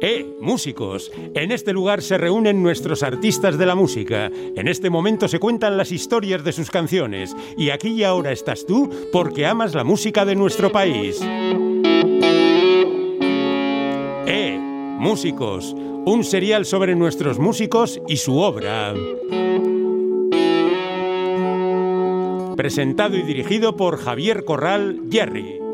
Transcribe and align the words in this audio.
¡Eh, 0.00 0.36
músicos! 0.40 1.10
En 1.34 1.50
este 1.50 1.72
lugar 1.72 2.02
se 2.02 2.18
reúnen 2.18 2.62
nuestros 2.62 3.02
artistas 3.02 3.58
de 3.58 3.66
la 3.66 3.74
música. 3.74 4.30
En 4.54 4.68
este 4.68 4.90
momento 4.90 5.26
se 5.26 5.40
cuentan 5.40 5.76
las 5.76 5.90
historias 5.90 6.44
de 6.44 6.52
sus 6.52 6.70
canciones. 6.70 7.34
Y 7.56 7.70
aquí 7.70 7.88
y 7.88 8.04
ahora 8.04 8.30
estás 8.30 8.64
tú 8.64 8.88
porque 9.12 9.44
amas 9.44 9.74
la 9.74 9.82
música 9.82 10.24
de 10.24 10.36
nuestro 10.36 10.70
país. 10.70 11.20
¡Eh, 14.26 14.56
músicos! 14.60 15.74
Un 15.74 16.22
serial 16.22 16.64
sobre 16.64 16.94
nuestros 16.94 17.40
músicos 17.40 18.00
y 18.06 18.18
su 18.18 18.38
obra. 18.38 18.94
Presentado 22.56 23.16
y 23.16 23.22
dirigido 23.22 23.76
por 23.76 23.98
Javier 23.98 24.44
Corral 24.44 25.00
Jerry. 25.10 25.67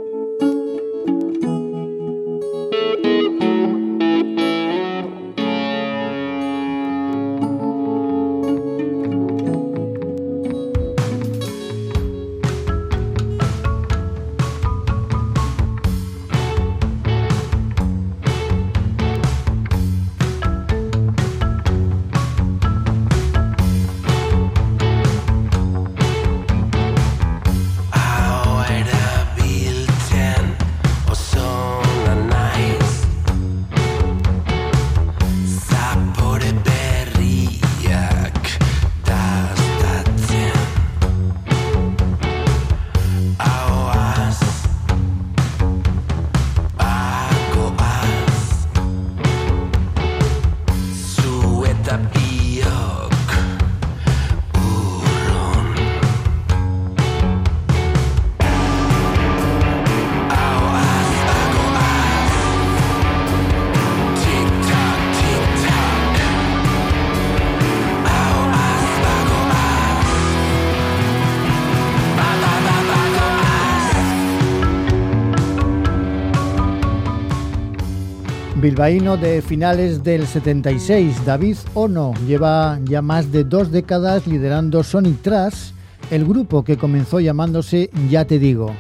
Bilbaíno 78.65 79.19
de 79.19 79.43
finales 79.43 80.03
del 80.03 80.27
76, 80.27 81.27
David 81.27 81.59
Ono, 81.75 82.15
lleva 82.27 82.79
ya 82.85 83.03
más 83.03 83.31
de 83.31 83.45
dos 83.45 83.71
décadas 83.71 84.27
liderando 84.27 84.83
Sonic 84.83 85.21
Trash, 85.21 85.73
el 86.11 86.25
grupo 86.25 86.65
que 86.65 86.79
comenzó 86.79 87.21
llamándose 87.21 87.91
Ya 88.09 88.25
Te 88.25 88.39
Digo. 88.39 88.75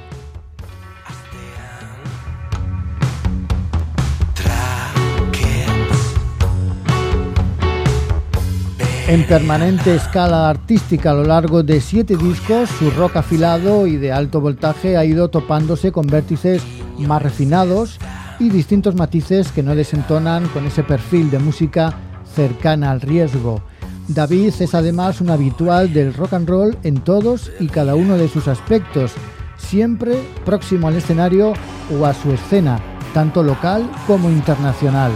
En 9.06 9.26
permanente 9.26 9.94
escala 9.94 10.48
artística 10.48 11.10
a 11.10 11.14
lo 11.14 11.24
largo 11.24 11.62
de 11.62 11.82
siete 11.82 12.16
discos, 12.16 12.70
su 12.70 12.90
rock 12.90 13.16
afilado 13.16 13.86
y 13.86 13.98
de 13.98 14.12
alto 14.12 14.40
voltaje 14.40 14.96
ha 14.96 15.04
ido 15.04 15.28
topándose 15.28 15.92
con 15.92 16.06
vértices 16.06 16.62
más 16.98 17.22
refinados 17.22 17.98
y 18.38 18.50
distintos 18.50 18.94
matices 18.94 19.52
que 19.52 19.62
no 19.62 19.74
desentonan 19.74 20.48
con 20.48 20.66
ese 20.66 20.82
perfil 20.82 21.30
de 21.30 21.38
música 21.38 21.94
cercana 22.34 22.90
al 22.90 23.00
riesgo. 23.00 23.62
David 24.08 24.52
es 24.60 24.74
además 24.74 25.20
un 25.20 25.30
habitual 25.30 25.92
del 25.92 26.12
rock 26.12 26.34
and 26.34 26.48
roll 26.48 26.76
en 26.82 27.00
todos 27.00 27.50
y 27.60 27.68
cada 27.68 27.94
uno 27.94 28.18
de 28.18 28.28
sus 28.28 28.48
aspectos, 28.48 29.12
siempre 29.56 30.22
próximo 30.44 30.88
al 30.88 30.96
escenario 30.96 31.54
o 31.90 32.04
a 32.04 32.12
su 32.12 32.32
escena, 32.32 32.80
tanto 33.14 33.42
local 33.42 33.90
como 34.06 34.28
internacional. 34.30 35.12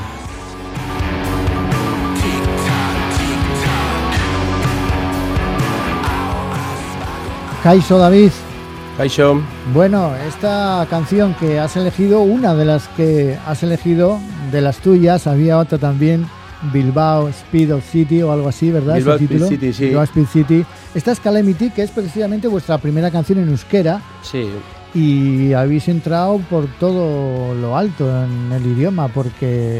Kaiso 7.62 7.98
David, 7.98 8.30
bueno, 9.72 10.12
esta 10.16 10.84
canción 10.90 11.32
que 11.34 11.60
has 11.60 11.76
elegido, 11.76 12.20
una 12.22 12.56
de 12.56 12.64
las 12.64 12.88
que 12.88 13.38
has 13.46 13.62
elegido, 13.62 14.18
de 14.50 14.60
las 14.60 14.78
tuyas, 14.78 15.28
había 15.28 15.58
otra 15.58 15.78
también, 15.78 16.26
Bilbao 16.72 17.28
Speed 17.28 17.74
of 17.76 17.88
City 17.88 18.22
o 18.22 18.32
algo 18.32 18.48
así, 18.48 18.72
¿verdad? 18.72 18.96
Bilbao 18.96 19.14
Speed 19.14 19.44
City, 19.44 19.72
sí. 19.72 19.84
Bilbao 19.84 20.02
Speed 20.02 20.26
City. 20.26 20.66
Esta 20.96 21.12
es 21.12 21.20
Calamity, 21.20 21.70
que 21.70 21.82
es 21.82 21.92
precisamente 21.92 22.48
vuestra 22.48 22.78
primera 22.78 23.08
canción 23.12 23.38
en 23.38 23.50
euskera. 23.50 24.02
Sí. 24.22 24.48
Y 24.94 25.52
habéis 25.52 25.86
entrado 25.86 26.38
por 26.50 26.66
todo 26.80 27.54
lo 27.54 27.76
alto 27.76 28.24
en 28.24 28.50
el 28.50 28.66
idioma, 28.66 29.06
porque 29.06 29.78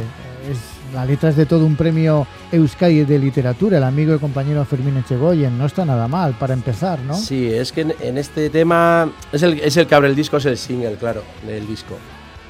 es 0.49 0.78
la 0.93 1.05
letra 1.05 1.31
es 1.31 1.37
de 1.37 1.47
todo 1.47 1.67
un 1.67 1.77
premio 1.77 2.27
Euskadi 2.53 3.05
de 3.05 3.19
literatura, 3.19 3.79
el 3.79 3.85
amigo 3.85 4.15
y 4.15 4.19
compañero 4.19 4.65
Fermín 4.65 4.97
Echegoyen. 4.97 5.59
No 5.59 5.67
está 5.67 5.85
nada 5.85 6.09
mal 6.09 6.35
para 6.39 6.55
empezar, 6.55 6.99
¿no? 7.01 7.15
Sí, 7.15 7.47
es 7.47 7.73
que 7.73 7.83
en, 8.01 8.19
este 8.19 8.51
tema 8.51 9.11
es 9.33 9.43
el, 9.43 9.87
que 9.87 9.95
abre 9.95 10.09
el 10.09 10.17
disco, 10.17 10.39
es 10.39 10.47
el 10.47 10.57
single, 10.57 10.97
claro, 10.97 11.23
del 11.47 11.67
disco. 11.67 11.95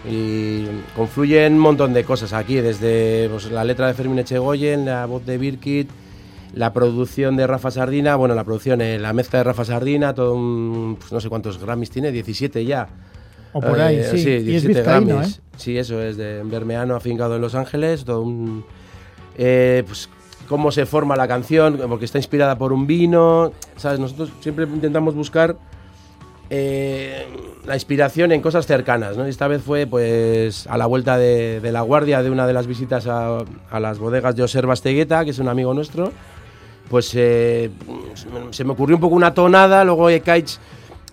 Y 0.08 0.66
confluyen 0.94 1.54
un 1.54 1.58
montón 1.58 1.92
de 1.92 2.04
cosas 2.04 2.32
aquí, 2.32 2.56
desde 2.56 3.28
pues, 3.28 3.50
la 3.50 3.64
letra 3.64 3.88
de 3.88 3.94
Fermín 3.94 4.18
Echegoyen, 4.20 4.86
la 4.86 5.06
voz 5.06 5.26
de 5.26 5.38
Birkit, 5.38 5.90
la 6.54 6.72
producción 6.72 7.36
de 7.36 7.46
Rafa 7.46 7.70
Sardina, 7.70 8.16
bueno, 8.16 8.34
la 8.34 8.44
producción, 8.44 8.80
eh, 8.80 8.98
la 8.98 9.12
mezcla 9.12 9.40
de 9.40 9.44
Rafa 9.44 9.64
Sardina, 9.64 10.14
todo 10.14 10.34
pues, 10.98 11.12
no 11.12 11.20
sé 11.20 11.28
cuántos 11.28 11.58
Grammys 11.58 11.90
tiene, 11.90 12.12
17 12.12 12.64
ya. 12.64 12.88
O 13.52 13.60
por 13.60 13.80
ahí, 13.80 13.96
eh, 13.96 14.08
sí. 14.10 14.18
sí 14.18 14.38
17 14.38 14.82
Grammys. 14.82 15.38
¿eh? 15.38 15.40
Sí, 15.56 15.78
eso 15.78 16.00
es 16.02 16.16
de 16.16 16.42
Bermeano 16.44 16.94
afincado 16.94 17.36
en 17.36 17.40
Los 17.42 17.54
Ángeles, 17.54 18.04
todo 18.04 18.22
un... 18.22 18.64
Eh, 19.36 19.82
pues 19.86 20.08
cómo 20.48 20.72
se 20.72 20.86
forma 20.86 21.14
la 21.14 21.28
canción, 21.28 21.78
porque 21.88 22.06
está 22.06 22.18
inspirada 22.18 22.56
por 22.56 22.72
un 22.72 22.86
vino, 22.86 23.52
¿sabes? 23.76 24.00
Nosotros 24.00 24.32
siempre 24.40 24.64
intentamos 24.64 25.14
buscar 25.14 25.56
eh, 26.50 27.26
la 27.66 27.74
inspiración 27.74 28.32
en 28.32 28.40
cosas 28.40 28.66
cercanas, 28.66 29.18
¿no? 29.18 29.26
esta 29.26 29.46
vez 29.46 29.60
fue 29.60 29.86
pues 29.86 30.66
a 30.66 30.78
la 30.78 30.86
vuelta 30.86 31.18
de, 31.18 31.60
la 31.70 31.82
guardia 31.82 32.22
de 32.22 32.30
una 32.30 32.46
de 32.46 32.54
las 32.54 32.66
visitas 32.66 33.06
a, 33.06 33.44
las 33.78 33.98
bodegas 33.98 34.34
de 34.34 34.42
Oser 34.42 34.66
Bastegueta, 34.66 35.24
que 35.24 35.32
es 35.32 35.38
un 35.38 35.48
amigo 35.48 35.74
nuestro, 35.74 36.10
pues 36.88 37.12
eh, 37.14 37.70
se 38.50 38.64
me 38.64 38.72
ocurrió 38.72 38.96
un 38.96 39.02
poco 39.02 39.14
una 39.14 39.34
tonada, 39.34 39.84
luego 39.84 40.08
Ekaich 40.08 40.58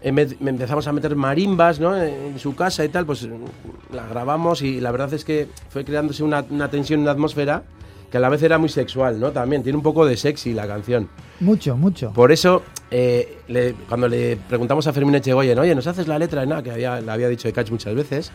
empezamos 0.02 0.88
a 0.88 0.94
meter 0.94 1.16
marimbas 1.16 1.80
¿no? 1.80 1.96
en 1.96 2.38
su 2.40 2.56
casa 2.56 2.86
y 2.86 2.90
tal, 2.90 3.06
pues 3.06 3.28
la 3.92 4.08
grabamos 4.08 4.62
y 4.62 4.80
la 4.80 4.92
verdad 4.92 5.14
es 5.14 5.26
que 5.26 5.48
fue 5.70 5.84
creándose 5.84 6.24
una, 6.24 6.46
una 6.50 6.70
tensión, 6.70 7.02
una 7.02 7.12
atmósfera 7.12 7.64
que 8.10 8.18
a 8.18 8.20
la 8.20 8.30
vez 8.30 8.42
era 8.44 8.58
muy 8.58 8.70
sexual, 8.70 9.20
¿no? 9.20 9.32
También 9.32 9.64
tiene 9.64 9.78
un 9.78 9.84
poco 9.84 10.06
de 10.06 10.16
sexy 10.16 10.54
la 10.54 10.68
canción. 10.68 11.10
Mucho, 11.40 11.76
mucho. 11.76 12.12
Por 12.14 12.32
eso, 12.32 12.64
eh, 12.92 13.76
cuando 13.90 14.08
le 14.08 14.38
preguntamos 14.38 14.86
a 14.88 14.94
Fermín 14.94 15.16
Echegoyen, 15.16 15.58
oye, 15.60 15.76
¿nos 15.76 15.88
haces 15.88 16.08
la 16.08 16.20
letra? 16.20 16.46
nada, 16.46 16.64
que 16.64 16.72
había, 16.72 17.02
le 17.02 17.12
había 17.12 17.28
dicho 17.28 17.48
de 17.48 17.54
Catch 17.54 17.72
muchas 17.72 17.96
veces. 17.96 18.32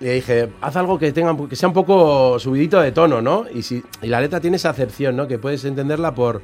Le 0.00 0.14
dije, 0.14 0.48
haz 0.60 0.76
algo 0.76 0.98
que, 0.98 1.12
tenga, 1.12 1.36
que 1.48 1.56
sea 1.56 1.68
un 1.68 1.74
poco 1.74 2.38
subidito 2.38 2.80
de 2.80 2.92
tono, 2.92 3.20
¿no? 3.20 3.46
Y, 3.52 3.62
si, 3.62 3.82
y 4.00 4.06
la 4.06 4.20
letra 4.20 4.40
tiene 4.40 4.56
esa 4.56 4.70
acepción, 4.70 5.16
¿no? 5.16 5.26
Que 5.26 5.38
puedes 5.38 5.64
entenderla 5.64 6.14
por, 6.14 6.40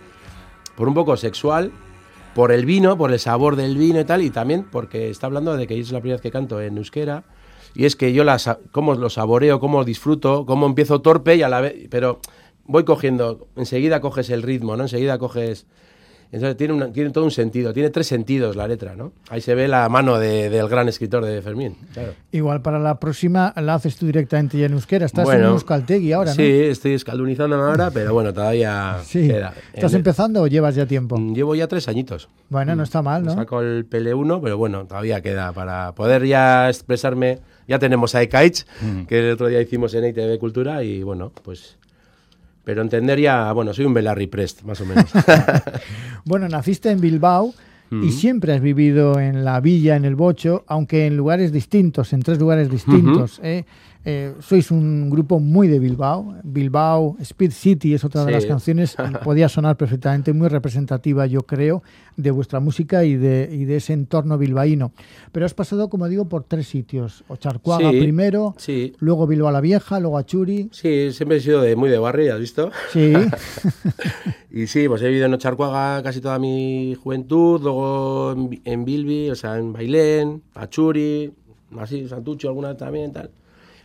por 0.76 0.88
un 0.88 0.94
poco 0.94 1.16
sexual, 1.16 1.70
por 2.34 2.52
el 2.52 2.66
vino, 2.66 2.98
por 2.98 3.12
el 3.12 3.18
sabor 3.18 3.56
del 3.56 3.76
vino 3.76 4.00
y 4.00 4.04
tal, 4.04 4.22
y 4.22 4.30
también 4.30 4.64
porque 4.70 5.10
está 5.10 5.26
hablando 5.26 5.56
de 5.56 5.66
que 5.66 5.78
es 5.78 5.92
la 5.92 6.00
primera 6.00 6.16
vez 6.16 6.22
que 6.22 6.30
canto 6.30 6.60
en 6.60 6.76
euskera, 6.76 7.24
y 7.74 7.86
es 7.86 7.96
que 7.96 8.12
yo 8.12 8.24
las, 8.24 8.50
cómo 8.72 8.94
lo 8.94 9.10
saboreo, 9.10 9.60
cómo 9.60 9.84
disfruto, 9.84 10.46
cómo 10.46 10.66
empiezo 10.66 11.00
torpe 11.00 11.36
y 11.36 11.42
a 11.42 11.48
la 11.48 11.60
vez, 11.60 11.74
pero 11.90 12.20
voy 12.64 12.84
cogiendo, 12.84 13.48
enseguida 13.56 14.00
coges 14.00 14.30
el 14.30 14.42
ritmo, 14.42 14.76
¿no? 14.76 14.84
Enseguida 14.84 15.18
coges 15.18 15.66
Entonces 16.34 16.56
tiene, 16.56 16.74
una- 16.74 16.92
tiene 16.92 17.10
todo 17.10 17.24
un 17.24 17.30
sentido, 17.30 17.72
tiene 17.72 17.90
tres 17.90 18.06
sentidos 18.08 18.56
la 18.56 18.66
letra, 18.66 18.96
¿no? 18.96 19.12
Ahí 19.30 19.40
se 19.40 19.54
ve 19.54 19.68
la 19.68 19.88
mano 19.88 20.18
de- 20.18 20.50
del 20.50 20.68
gran 20.68 20.88
escritor 20.88 21.24
de 21.24 21.40
Fermín. 21.42 21.76
Claro. 21.92 22.12
Igual 22.32 22.60
para 22.60 22.78
la 22.78 22.98
próxima 22.98 23.52
la 23.56 23.74
haces 23.74 23.96
tú 23.96 24.06
directamente 24.06 24.58
ya 24.58 24.66
en 24.66 24.72
euskera. 24.72 25.06
Estás 25.06 25.24
Bueno, 25.24 25.46
en 25.46 25.52
Euskaltegui 25.52 26.12
ahora, 26.12 26.30
¿no? 26.30 26.36
Sí, 26.36 26.42
estoy 26.42 26.94
escaldunizándome 26.94 27.62
ahora, 27.62 27.90
pero 27.92 28.12
bueno, 28.12 28.32
todavía 28.34 28.96
Sí. 29.04 29.28
queda. 29.28 29.54
¿Estás 29.72 29.92
En- 29.92 29.98
empezando 29.98 30.42
o 30.42 30.46
llevas 30.46 30.74
ya 30.74 30.86
tiempo? 30.86 31.16
Mm, 31.18 31.34
Llevo 31.34 31.54
ya 31.54 31.68
tres 31.68 31.86
añitos. 31.88 32.28
Bueno, 32.50 32.74
no 32.74 32.82
está 32.82 33.00
mal, 33.00 33.24
¿no? 33.24 33.34
Saco 33.34 33.60
el 33.60 33.84
PL1, 33.86 34.40
pero 34.42 34.58
bueno, 34.58 34.86
todavía 34.86 35.20
queda 35.22 35.52
para 35.52 35.94
poder 35.94 36.24
ya 36.26 36.68
expresarme. 36.68 37.38
Ya 37.68 37.78
tenemos 37.78 38.14
a 38.14 38.22
Ekaich, 38.22 38.64
que 39.08 39.20
el 39.20 39.32
otro 39.32 39.46
día 39.46 39.60
hicimos 39.60 39.94
en 39.94 40.04
ITV 40.06 40.38
Cultura, 40.38 40.82
y 40.82 41.02
bueno, 41.02 41.32
pues. 41.44 41.78
Pero 42.64 42.82
entender 42.82 43.20
ya, 43.20 43.52
bueno, 43.52 43.74
soy 43.74 43.84
un 43.84 43.94
Belarry 43.94 44.26
Prest, 44.26 44.62
más 44.62 44.80
o 44.80 44.86
menos. 44.86 45.06
Bueno, 46.26 46.48
naciste 46.48 46.90
en 46.90 47.02
Bilbao 47.02 47.52
y 47.90 48.10
siempre 48.10 48.54
has 48.54 48.60
vivido 48.62 49.20
en 49.20 49.44
la 49.44 49.60
villa, 49.60 49.94
en 49.94 50.06
el 50.06 50.16
Bocho, 50.16 50.64
aunque 50.66 51.06
en 51.06 51.16
lugares 51.18 51.52
distintos, 51.52 52.14
en 52.14 52.22
tres 52.22 52.38
lugares 52.38 52.70
distintos. 52.70 53.40
¿eh? 53.44 53.66
Eh, 54.06 54.34
sois 54.40 54.70
un 54.70 55.08
grupo 55.08 55.40
muy 55.40 55.66
de 55.66 55.78
Bilbao. 55.78 56.34
Bilbao, 56.42 57.16
Speed 57.20 57.52
City 57.52 57.94
es 57.94 58.04
otra 58.04 58.22
de 58.24 58.28
Sí. 58.28 58.34
las 58.34 58.46
canciones, 58.46 58.96
podía 59.24 59.48
sonar 59.48 59.76
perfectamente, 59.78 60.32
muy 60.34 60.48
representativa, 60.48 61.26
yo 61.26 61.40
creo, 61.42 61.82
de 62.16 62.30
vuestra 62.30 62.60
música 62.60 63.04
y 63.04 63.16
de, 63.16 63.48
y 63.50 63.64
de 63.64 63.76
ese 63.76 63.94
entorno 63.94 64.36
bilbaíno. 64.36 64.92
Pero 65.32 65.46
has 65.46 65.54
pasado, 65.54 65.88
como 65.88 66.06
digo, 66.08 66.28
por 66.28 66.44
tres 66.44 66.66
sitios. 66.68 67.24
Ocharcuaga 67.28 67.90
Sí, 67.92 67.98
primero, 68.00 68.54
sí. 68.58 68.92
luego 68.98 69.26
Bilbao 69.26 69.50
la 69.50 69.62
Vieja, 69.62 69.98
luego 70.00 70.18
Achuri. 70.18 70.68
Sí, 70.70 71.10
siempre 71.12 71.38
he 71.38 71.40
sido 71.40 71.62
de, 71.62 71.74
muy 71.74 71.88
de 71.88 71.98
barrio, 71.98 72.34
¿has 72.34 72.40
visto? 72.40 72.70
Sí, 72.92 73.12
Y 74.50 74.66
sí, 74.68 74.86
pues 74.86 75.02
he 75.02 75.08
vivido 75.08 75.26
en 75.26 75.34
Ocharcuaga 75.34 76.02
casi 76.02 76.20
toda 76.20 76.38
mi 76.38 76.94
juventud, 77.02 77.60
luego 77.62 78.32
en, 78.32 78.60
en 78.64 78.84
Bilbi, 78.84 79.30
o 79.30 79.34
sea, 79.34 79.58
en 79.58 79.72
Bailén, 79.72 80.42
Achuri, 80.54 81.32
así, 81.78 82.06
Santucho 82.08 82.48
alguna 82.48 82.76
también, 82.76 83.12
tal. 83.12 83.30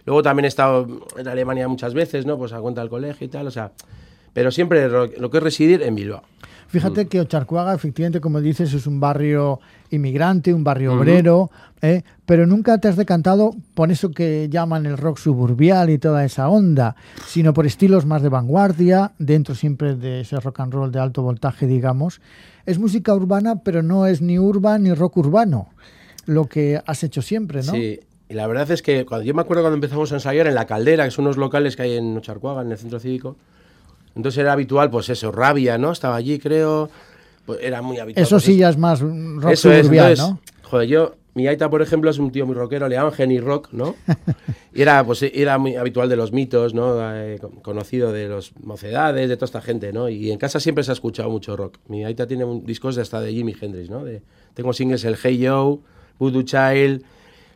Luego 0.09 0.23
también 0.23 0.45
he 0.45 0.47
estado 0.47 0.87
en 1.17 1.27
Alemania 1.27 1.67
muchas 1.67 1.93
veces, 1.93 2.25
¿no? 2.25 2.35
Pues 2.35 2.51
a 2.51 2.59
cuenta 2.59 2.81
del 2.81 2.89
colegio 2.89 3.27
y 3.27 3.29
tal, 3.29 3.45
o 3.45 3.51
sea, 3.51 3.73
pero 4.33 4.49
siempre 4.49 4.89
lo, 4.89 5.05
lo 5.05 5.29
que 5.29 5.37
es 5.37 5.43
residir 5.43 5.83
en 5.83 5.93
Bilbao. 5.93 6.23
Fíjate 6.67 7.07
que 7.07 7.21
Ocharcuaga, 7.21 7.75
efectivamente, 7.75 8.19
como 8.19 8.41
dices, 8.41 8.73
es 8.73 8.87
un 8.87 8.99
barrio 8.99 9.59
inmigrante, 9.91 10.51
un 10.51 10.63
barrio 10.63 10.95
obrero, 10.95 11.51
¿eh? 11.83 12.01
pero 12.25 12.47
nunca 12.47 12.79
te 12.79 12.87
has 12.87 12.95
decantado 12.95 13.55
por 13.75 13.91
eso 13.91 14.09
que 14.09 14.49
llaman 14.49 14.87
el 14.87 14.97
rock 14.97 15.19
suburbial 15.19 15.91
y 15.91 15.99
toda 15.99 16.25
esa 16.25 16.49
onda, 16.49 16.95
sino 17.27 17.53
por 17.53 17.67
estilos 17.67 18.07
más 18.07 18.23
de 18.23 18.29
vanguardia, 18.29 19.11
dentro 19.19 19.53
siempre 19.53 19.93
de 19.93 20.21
ese 20.21 20.39
rock 20.39 20.61
and 20.61 20.73
roll 20.73 20.91
de 20.91 20.99
alto 20.99 21.21
voltaje, 21.21 21.67
digamos. 21.67 22.19
Es 22.65 22.79
música 22.79 23.13
urbana, 23.13 23.57
pero 23.63 23.83
no 23.83 24.07
es 24.07 24.21
ni 24.21 24.39
urban 24.39 24.81
ni 24.81 24.91
rock 24.91 25.17
urbano, 25.17 25.69
lo 26.25 26.45
que 26.45 26.81
has 26.83 27.03
hecho 27.03 27.21
siempre, 27.21 27.61
¿no? 27.61 27.73
Sí, 27.73 27.99
y 28.29 28.33
la 28.35 28.47
verdad 28.47 28.69
es 28.71 28.81
que 28.81 29.05
cuando, 29.05 29.25
yo 29.25 29.33
me 29.33 29.41
acuerdo 29.41 29.63
cuando 29.63 29.75
empezamos 29.75 30.11
a 30.11 30.15
ensayar 30.15 30.47
en 30.47 30.55
La 30.55 30.65
Caldera, 30.67 31.03
que 31.05 31.11
son 31.11 31.25
unos 31.25 31.37
locales 31.37 31.75
que 31.75 31.81
hay 31.83 31.97
en 31.97 32.15
Ocharcuaga, 32.15 32.61
en 32.61 32.71
el 32.71 32.77
centro 32.77 32.99
cívico, 32.99 33.35
entonces 34.15 34.39
era 34.39 34.53
habitual, 34.53 34.89
pues 34.89 35.09
eso, 35.09 35.31
Rabia, 35.31 35.77
¿no? 35.77 35.91
Estaba 35.91 36.15
allí, 36.15 36.39
creo, 36.39 36.89
pues 37.45 37.59
era 37.61 37.81
muy 37.81 37.97
habitual. 37.99 38.23
Eso 38.23 38.35
pues 38.35 38.43
sí 38.43 38.57
ya 38.57 38.69
es 38.69 38.77
más 38.77 38.99
rock 39.01 39.51
Eso 39.51 39.71
es, 39.71 39.81
suburbial, 39.85 40.11
entonces, 40.11 40.35
¿no? 40.35 40.69
joder, 40.69 40.87
yo, 40.87 41.15
mi 41.35 41.47
Aita, 41.47 41.69
por 41.69 41.81
ejemplo, 41.81 42.09
es 42.09 42.17
un 42.19 42.31
tío 42.31 42.45
muy 42.45 42.55
rockero, 42.55 42.87
le 42.89 42.95
llaman 42.95 43.13
Genny 43.13 43.39
Rock, 43.39 43.69
¿no? 43.71 43.95
Y 44.73 44.81
era, 44.83 45.03
pues, 45.03 45.23
era 45.23 45.57
muy 45.57 45.75
habitual 45.75 46.09
de 46.09 46.15
los 46.15 46.31
mitos, 46.31 46.73
¿no? 46.75 46.95
Eh, 47.15 47.37
con- 47.39 47.51
conocido 47.61 48.11
de 48.11 48.27
los 48.27 48.51
mocedades, 48.61 49.27
de 49.29 49.35
toda 49.35 49.45
esta 49.45 49.61
gente, 49.61 49.91
¿no? 49.93 50.09
Y 50.09 50.31
en 50.31 50.37
casa 50.37 50.59
siempre 50.59 50.83
se 50.83 50.91
ha 50.91 50.93
escuchado 50.93 51.29
mucho 51.29 51.57
rock. 51.57 51.77
Mi 51.87 52.05
Aita 52.05 52.27
tiene 52.27 52.45
un- 52.45 52.65
discos 52.65 52.95
de 52.95 53.01
hasta 53.01 53.19
de 53.21 53.31
Jimi 53.31 53.55
Hendrix, 53.59 53.89
¿no? 53.89 54.03
De, 54.03 54.21
tengo 54.53 54.71
singles 54.73 55.03
el 55.05 55.17
Hey 55.21 55.43
Joe, 55.47 55.79
Voodoo 56.19 56.43
Child, 56.43 57.03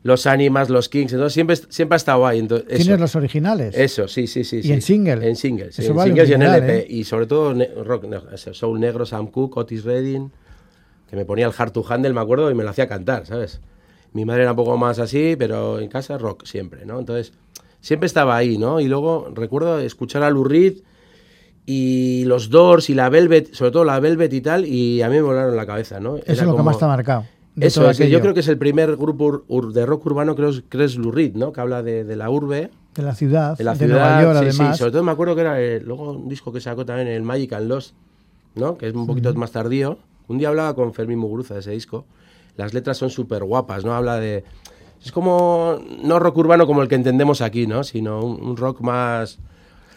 Los 0.03 0.27
Animas, 0.27 0.69
Los 0.69 0.89
Kings, 0.89 1.13
entonces 1.13 1.33
siempre, 1.33 1.55
siempre 1.55 1.95
ha 1.95 1.97
estado 1.97 2.27
ahí. 2.27 2.39
Entonces, 2.39 2.67
eso. 2.69 2.83
Tienes 2.83 2.99
los 2.99 3.15
originales. 3.15 3.75
Eso, 3.75 4.07
sí, 4.09 4.27
sí, 4.27 4.43
sí. 4.43 4.57
¿Y 4.57 4.63
sí. 4.63 4.73
en 4.73 4.81
single? 4.81 5.13
En 5.13 5.35
en 5.41 5.95
vale 5.95 6.09
singles 6.09 6.29
y 6.29 6.33
en 6.33 6.41
LP. 6.41 6.77
¿eh? 6.77 6.85
Y 6.89 7.03
sobre 7.05 7.25
todo 7.25 7.55
rock, 7.83 8.05
soul 8.51 8.79
negro, 8.79 9.05
Sam 9.05 9.27
Cooke, 9.27 9.57
Otis 9.57 9.85
Redding, 9.85 10.29
que 11.09 11.15
me 11.15 11.23
ponía 11.23 11.47
el 11.47 11.53
Hard 11.57 11.71
to 11.71 11.85
Handle, 11.87 12.11
me 12.13 12.19
acuerdo, 12.19 12.51
y 12.51 12.53
me 12.53 12.63
lo 12.63 12.69
hacía 12.69 12.87
cantar, 12.87 13.25
¿sabes? 13.25 13.61
Mi 14.11 14.25
madre 14.25 14.41
era 14.41 14.51
un 14.51 14.57
poco 14.57 14.77
más 14.77 14.99
así, 14.99 15.35
pero 15.37 15.79
en 15.79 15.87
casa 15.87 16.17
rock 16.17 16.45
siempre, 16.45 16.85
¿no? 16.85 16.99
Entonces, 16.99 17.31
siempre 17.79 18.07
estaba 18.07 18.35
ahí, 18.35 18.57
¿no? 18.57 18.81
Y 18.81 18.87
luego 18.87 19.31
recuerdo 19.33 19.79
escuchar 19.79 20.23
a 20.23 20.29
Lou 20.29 20.43
Reed 20.43 20.79
y 21.65 22.25
los 22.25 22.49
Doors 22.49 22.89
y 22.89 22.93
la 22.93 23.09
Velvet, 23.09 23.53
sobre 23.53 23.71
todo 23.71 23.85
la 23.85 23.99
Velvet 24.01 24.33
y 24.33 24.41
tal, 24.41 24.65
y 24.65 25.01
a 25.01 25.07
mí 25.07 25.15
me 25.15 25.21
volaron 25.21 25.55
la 25.55 25.65
cabeza, 25.65 25.99
¿no? 26.01 26.17
Eso 26.17 26.23
es 26.27 26.43
lo 26.43 26.57
que 26.57 26.63
más 26.63 26.77
te 26.77 26.85
ha 26.85 26.89
marcado. 26.89 27.25
De 27.55 27.67
Eso 27.67 27.81
todo 27.81 27.91
es, 27.91 27.97
yo 27.99 28.19
creo 28.21 28.33
que 28.33 28.39
es 28.39 28.47
el 28.47 28.57
primer 28.57 28.95
grupo 28.95 29.25
ur- 29.25 29.43
ur- 29.47 29.71
de 29.73 29.85
rock 29.85 30.05
urbano, 30.07 30.35
creo, 30.35 30.51
creo 30.69 30.85
es 30.85 30.95
Lou 30.97 31.11
Reed, 31.11 31.35
¿no? 31.35 31.51
Que 31.53 31.61
habla 31.61 31.83
de, 31.83 32.03
de 32.03 32.15
la 32.15 32.29
urbe, 32.29 32.71
de 32.95 33.03
la 33.03 33.13
ciudad, 33.15 33.57
de 33.57 33.63
la 33.63 33.73
de 33.73 33.85
ciudad. 33.85 33.99
Nueva 33.99 34.21
York, 34.23 34.33
sí, 34.33 34.57
además. 34.57 34.75
sí, 34.77 34.79
sobre 34.79 34.91
todo 34.91 35.03
me 35.03 35.11
acuerdo 35.11 35.35
que 35.35 35.41
era 35.41 35.61
eh, 35.61 35.79
luego 35.81 36.11
un 36.13 36.29
disco 36.29 36.51
que 36.51 36.59
sacó 36.61 36.85
también 36.85 37.07
el 37.07 37.21
Magic 37.23 37.53
and 37.53 37.67
Lost, 37.67 37.95
¿no? 38.55 38.77
Que 38.77 38.87
es 38.87 38.93
un 38.95 39.05
poquito 39.07 39.33
más 39.35 39.51
tardío. 39.51 39.97
Un 40.27 40.37
día 40.37 40.49
hablaba 40.49 40.73
con 40.73 40.93
Fermín 40.93 41.19
Muguruza 41.19 41.53
de 41.55 41.59
ese 41.59 41.71
disco. 41.71 42.05
Las 42.55 42.73
letras 42.73 42.97
son 42.97 43.09
súper 43.09 43.43
guapas, 43.43 43.83
¿no? 43.83 43.93
Habla 43.93 44.19
de... 44.19 44.43
Es 45.03 45.11
como... 45.11 45.79
No 46.03 46.17
rock 46.19 46.37
urbano 46.37 46.65
como 46.65 46.81
el 46.81 46.87
que 46.87 46.95
entendemos 46.95 47.41
aquí, 47.41 47.67
¿no? 47.67 47.83
Sino 47.83 48.23
un, 48.23 48.41
un 48.41 48.55
rock 48.57 48.81
más... 48.81 49.39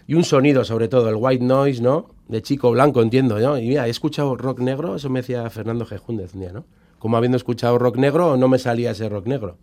Y 0.08 0.14
un 0.14 0.24
sonido, 0.24 0.64
sobre 0.64 0.88
todo, 0.88 1.08
el 1.08 1.16
white 1.16 1.44
noise, 1.44 1.82
¿no? 1.82 2.06
De 2.28 2.40
chico 2.42 2.70
blanco, 2.70 3.02
entiendo, 3.02 3.38
¿no? 3.38 3.58
Y 3.58 3.68
mira, 3.68 3.86
he 3.86 3.90
escuchado 3.90 4.36
rock 4.36 4.60
negro, 4.60 4.96
eso 4.96 5.10
me 5.10 5.20
decía 5.20 5.48
Fernando 5.50 5.84
Gejúndez 5.84 6.34
un 6.34 6.40
día, 6.40 6.52
¿no? 6.52 6.64
Como 6.98 7.16
habiendo 7.16 7.36
escuchado 7.36 7.78
rock 7.78 7.96
negro, 7.96 8.36
no 8.36 8.48
me 8.48 8.58
salía 8.58 8.90
ese 8.90 9.08
rock 9.08 9.26
negro. 9.26 9.56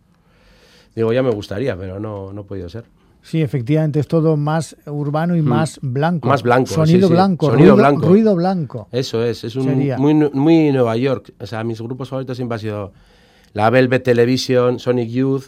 Digo, 0.95 1.11
ya 1.11 1.23
me 1.23 1.31
gustaría, 1.31 1.75
pero 1.75 1.99
no, 1.99 2.31
no 2.33 2.41
ha 2.41 2.45
podido 2.45 2.69
ser. 2.69 2.85
Sí, 3.23 3.41
efectivamente, 3.41 3.99
es 4.01 4.07
todo 4.07 4.35
más 4.35 4.75
urbano 4.85 5.35
y 5.37 5.41
más 5.41 5.79
blanco. 5.81 6.27
Más 6.27 6.43
blanco, 6.43 6.67
Sonido 6.67 7.07
sí, 7.07 7.07
sí. 7.07 7.13
blanco. 7.13 7.45
Sonido 7.47 7.59
ruido, 7.59 7.75
blanco. 7.77 8.07
ruido 8.07 8.35
blanco. 8.35 8.87
Eso 8.91 9.23
es, 9.23 9.45
es 9.45 9.55
un 9.55 9.63
Sería. 9.63 9.97
muy, 9.97 10.13
muy 10.13 10.71
Nueva 10.73 10.97
York. 10.97 11.33
O 11.39 11.47
sea, 11.47 11.63
mis 11.63 11.81
grupos 11.81 12.09
favoritos 12.09 12.35
siempre 12.35 12.55
han 12.55 12.59
sido 12.59 12.93
la 13.53 13.69
Velvet 13.69 14.03
Television, 14.03 14.77
Sonic 14.77 15.09
Youth, 15.09 15.45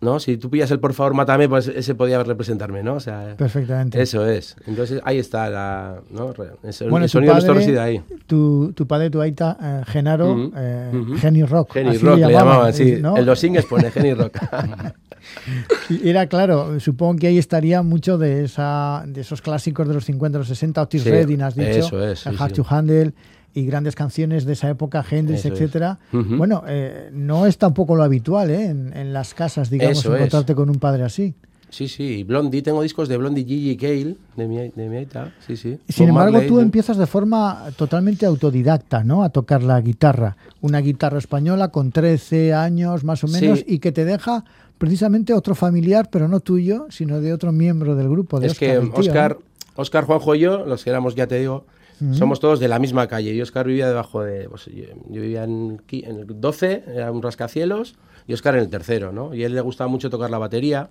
¿no? 0.00 0.18
Si 0.20 0.36
tú 0.36 0.48
pillas 0.50 0.70
el 0.70 0.80
Por 0.80 0.94
favor, 0.94 1.14
mátame, 1.14 1.48
pues 1.48 1.68
ese 1.68 1.94
podía 1.94 2.22
representarme, 2.22 2.82
¿no? 2.82 2.94
O 2.94 3.00
sea, 3.00 3.34
Perfectamente. 3.36 4.00
eso 4.00 4.26
es. 4.26 4.56
Entonces 4.66 5.00
ahí 5.04 5.18
está 5.18 5.50
la, 5.50 6.00
¿no? 6.10 6.30
El, 6.30 6.88
Bueno, 6.90 7.04
el 7.04 7.10
sonido 7.10 7.34
padre- 7.34 7.52
reside 7.54 7.78
ahí. 7.80 8.02
Tu, 8.26 8.72
tu 8.74 8.86
padre, 8.86 9.10
tu 9.10 9.20
aita, 9.20 9.56
eh, 9.62 9.82
Genaro, 9.86 10.50
eh, 10.56 10.90
ujú. 10.94 11.16
Genio 11.18 11.46
Rock. 11.46 11.76
Así 11.76 11.98
Rock 11.98 12.14
le 12.16 12.20
llamaban, 12.22 12.32
llamaban, 12.32 12.72
sí. 12.72 12.96
¿no? 13.00 13.16
En 13.16 13.26
los 13.26 13.38
singles 13.38 13.66
pone 13.66 13.90
Genny 13.90 14.14
Rock. 14.14 14.38
Era 16.04 16.26
claro, 16.26 16.80
supongo 16.80 17.16
que 17.20 17.26
ahí 17.28 17.38
estaría 17.38 17.82
mucho 17.82 18.16
de 18.18 18.44
esa 18.44 19.04
de 19.06 19.20
esos 19.20 19.42
clásicos 19.42 19.86
de 19.86 19.94
los 19.94 20.04
50, 20.04 20.38
los 20.38 20.48
60, 20.48 20.82
Otis 20.82 21.02
Sí, 21.02 21.10
Redding, 21.10 21.42
has 21.42 21.54
dicho, 21.54 21.68
eso 21.70 22.04
es, 22.08 22.20
sí, 22.20 22.30
Hard 22.38 22.50
sí. 22.50 22.56
to 22.56 22.66
Handle 22.68 23.12
y 23.54 23.64
grandes 23.66 23.94
canciones 23.94 24.44
de 24.44 24.52
esa 24.52 24.68
época, 24.70 25.04
Hendrix, 25.08 25.40
Eso 25.44 25.48
es. 25.48 25.54
etcétera. 25.60 25.98
Bueno, 26.12 26.62
eh, 26.68 27.10
no 27.12 27.46
es 27.46 27.58
tampoco 27.58 27.96
lo 27.96 28.02
habitual 28.02 28.50
¿eh? 28.50 28.66
en, 28.66 28.96
en 28.96 29.12
las 29.12 29.34
casas, 29.34 29.70
digamos, 29.70 29.98
Eso 29.98 30.14
es. 30.14 30.20
encontrarte 30.20 30.54
con 30.54 30.70
un 30.70 30.78
padre 30.78 31.02
así. 31.04 31.34
Sí, 31.68 31.86
sí. 31.86 32.24
Blondie, 32.24 32.62
tengo 32.62 32.82
discos 32.82 33.08
de 33.08 33.16
Blondie, 33.16 33.44
Gigi 33.44 33.76
Cale, 33.76 34.16
de 34.36 34.48
mi, 34.48 34.56
de 34.70 34.88
mi 34.88 34.96
aita. 34.96 35.32
Sí, 35.46 35.56
sí. 35.56 35.78
Sin 35.88 36.08
embargo, 36.08 36.32
Marley, 36.32 36.48
tú 36.48 36.56
¿no? 36.56 36.60
empiezas 36.62 36.96
de 36.96 37.06
forma 37.06 37.66
totalmente 37.76 38.26
autodidacta, 38.26 39.04
¿no? 39.04 39.22
A 39.22 39.28
tocar 39.28 39.62
la 39.62 39.80
guitarra. 39.80 40.36
Una 40.62 40.80
guitarra 40.80 41.18
española 41.18 41.68
con 41.68 41.92
13 41.92 42.54
años 42.54 43.04
más 43.04 43.22
o 43.22 43.28
menos 43.28 43.60
Sí. 43.60 43.64
y 43.68 43.78
que 43.78 43.92
te 43.92 44.04
deja 44.04 44.44
precisamente 44.78 45.32
otro 45.32 45.54
familiar, 45.54 46.08
pero 46.10 46.26
no 46.26 46.40
tuyo, 46.40 46.86
sino 46.90 47.20
de 47.20 47.32
otro 47.32 47.52
miembro 47.52 47.94
del 47.94 48.08
grupo. 48.08 48.40
De 48.40 48.48
Es 48.48 48.58
que 48.58 48.76
tío, 48.78 48.90
Oscar. 48.92 49.38
Oscar, 49.76 50.04
Juanjo 50.04 50.34
y 50.34 50.40
yo, 50.40 50.66
los 50.66 50.82
que 50.82 50.90
éramos, 50.90 51.14
ya 51.14 51.28
te 51.28 51.38
digo, 51.38 51.66
somos 52.12 52.40
todos 52.40 52.60
de 52.60 52.68
la 52.68 52.78
misma 52.78 53.06
calle. 53.06 53.32
Y 53.34 53.40
Oscar 53.42 53.66
vivía 53.66 53.86
debajo 53.88 54.22
de. 54.22 54.48
pues, 54.48 54.66
yo, 54.66 54.84
yo 55.08 55.20
vivía 55.22 55.44
en, 55.44 55.80
en 55.90 56.16
el 56.16 56.26
12, 56.40 56.84
era 56.94 57.12
un 57.12 57.22
rascacielos, 57.22 57.96
y 58.26 58.32
Oscar 58.32 58.54
en 58.56 58.60
el 58.62 58.68
tercero, 58.70 59.12
¿no? 59.12 59.34
Y 59.34 59.42
a 59.42 59.46
él 59.46 59.54
le 59.54 59.60
gustaba 59.60 59.88
mucho 59.88 60.08
tocar 60.10 60.30
la 60.30 60.38
batería, 60.38 60.90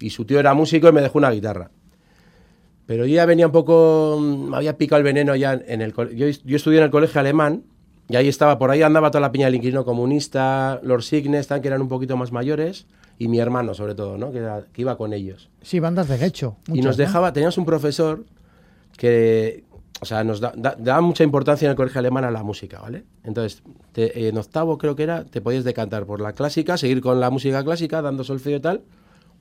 y 0.00 0.10
su 0.10 0.24
tío 0.24 0.38
era 0.40 0.54
músico 0.54 0.88
y 0.88 0.92
me 0.92 1.00
dejó 1.02 1.18
una 1.18 1.30
guitarra. 1.30 1.70
Pero 2.86 3.06
yo 3.06 3.14
ya 3.14 3.26
venía 3.26 3.46
un 3.46 3.52
poco. 3.52 4.18
mm, 4.20 4.50
Me 4.50 4.56
había 4.56 4.76
picado 4.76 4.98
el 4.98 5.04
veneno 5.04 5.34
ya 5.36 5.52
en 5.54 5.80
el 5.82 5.92
yo, 5.94 6.26
yo 6.28 6.56
estudié 6.56 6.78
en 6.78 6.84
el 6.84 6.90
colegio 6.90 7.20
alemán, 7.20 7.62
y 8.08 8.16
ahí 8.16 8.28
estaba, 8.28 8.58
por 8.58 8.70
ahí 8.70 8.82
andaba 8.82 9.10
toda 9.10 9.20
la 9.20 9.32
piña 9.32 9.46
del 9.46 9.54
inquilino 9.56 9.84
comunista, 9.84 10.80
Lord 10.82 11.02
Signes, 11.02 11.46
que 11.46 11.68
eran 11.68 11.80
un 11.80 11.88
poquito 11.88 12.16
más 12.16 12.32
mayores, 12.32 12.86
y 13.18 13.28
mi 13.28 13.38
hermano, 13.38 13.74
sobre 13.74 13.94
todo, 13.94 14.18
¿no? 14.18 14.32
Que, 14.32 14.38
era- 14.38 14.64
que 14.72 14.82
iba 14.82 14.96
con 14.96 15.12
ellos 15.12 15.48
Sí, 15.62 15.78
bandas 15.78 16.08
de 16.08 16.18
gecho. 16.18 16.56
y 16.68 16.80
nos 16.82 16.98
¿no? 16.98 17.04
dejaba, 17.04 17.32
teníamos 17.32 17.56
un 17.58 17.64
profesor 17.64 18.24
que, 18.96 19.64
o 20.02 20.04
sea, 20.04 20.24
nos 20.24 20.40
da- 20.40 21.00
mucha 21.00 21.22
importancia 21.24 21.66
en 21.66 21.70
el 21.70 21.76
colegio 21.76 22.00
alemán 22.00 22.24
a 22.24 22.30
la 22.32 22.42
música, 22.42 22.80
¿vale? 22.80 23.04
Entonces, 23.22 23.62
te- 23.92 24.28
en 24.28 24.36
octavo 24.36 24.76
creo 24.76 24.96
que 24.96 25.04
era, 25.04 25.24
te 25.24 25.40
podías 25.40 25.62
decantar 25.64 26.04
por 26.06 26.20
la 26.20 26.32
clásica, 26.32 26.76
seguir 26.76 27.00
con 27.00 27.20
la 27.20 27.30
música 27.30 27.62
clásica, 27.62 28.02
dando 28.02 28.24
solfeo 28.24 28.56
y 28.56 28.60
tal, 28.60 28.82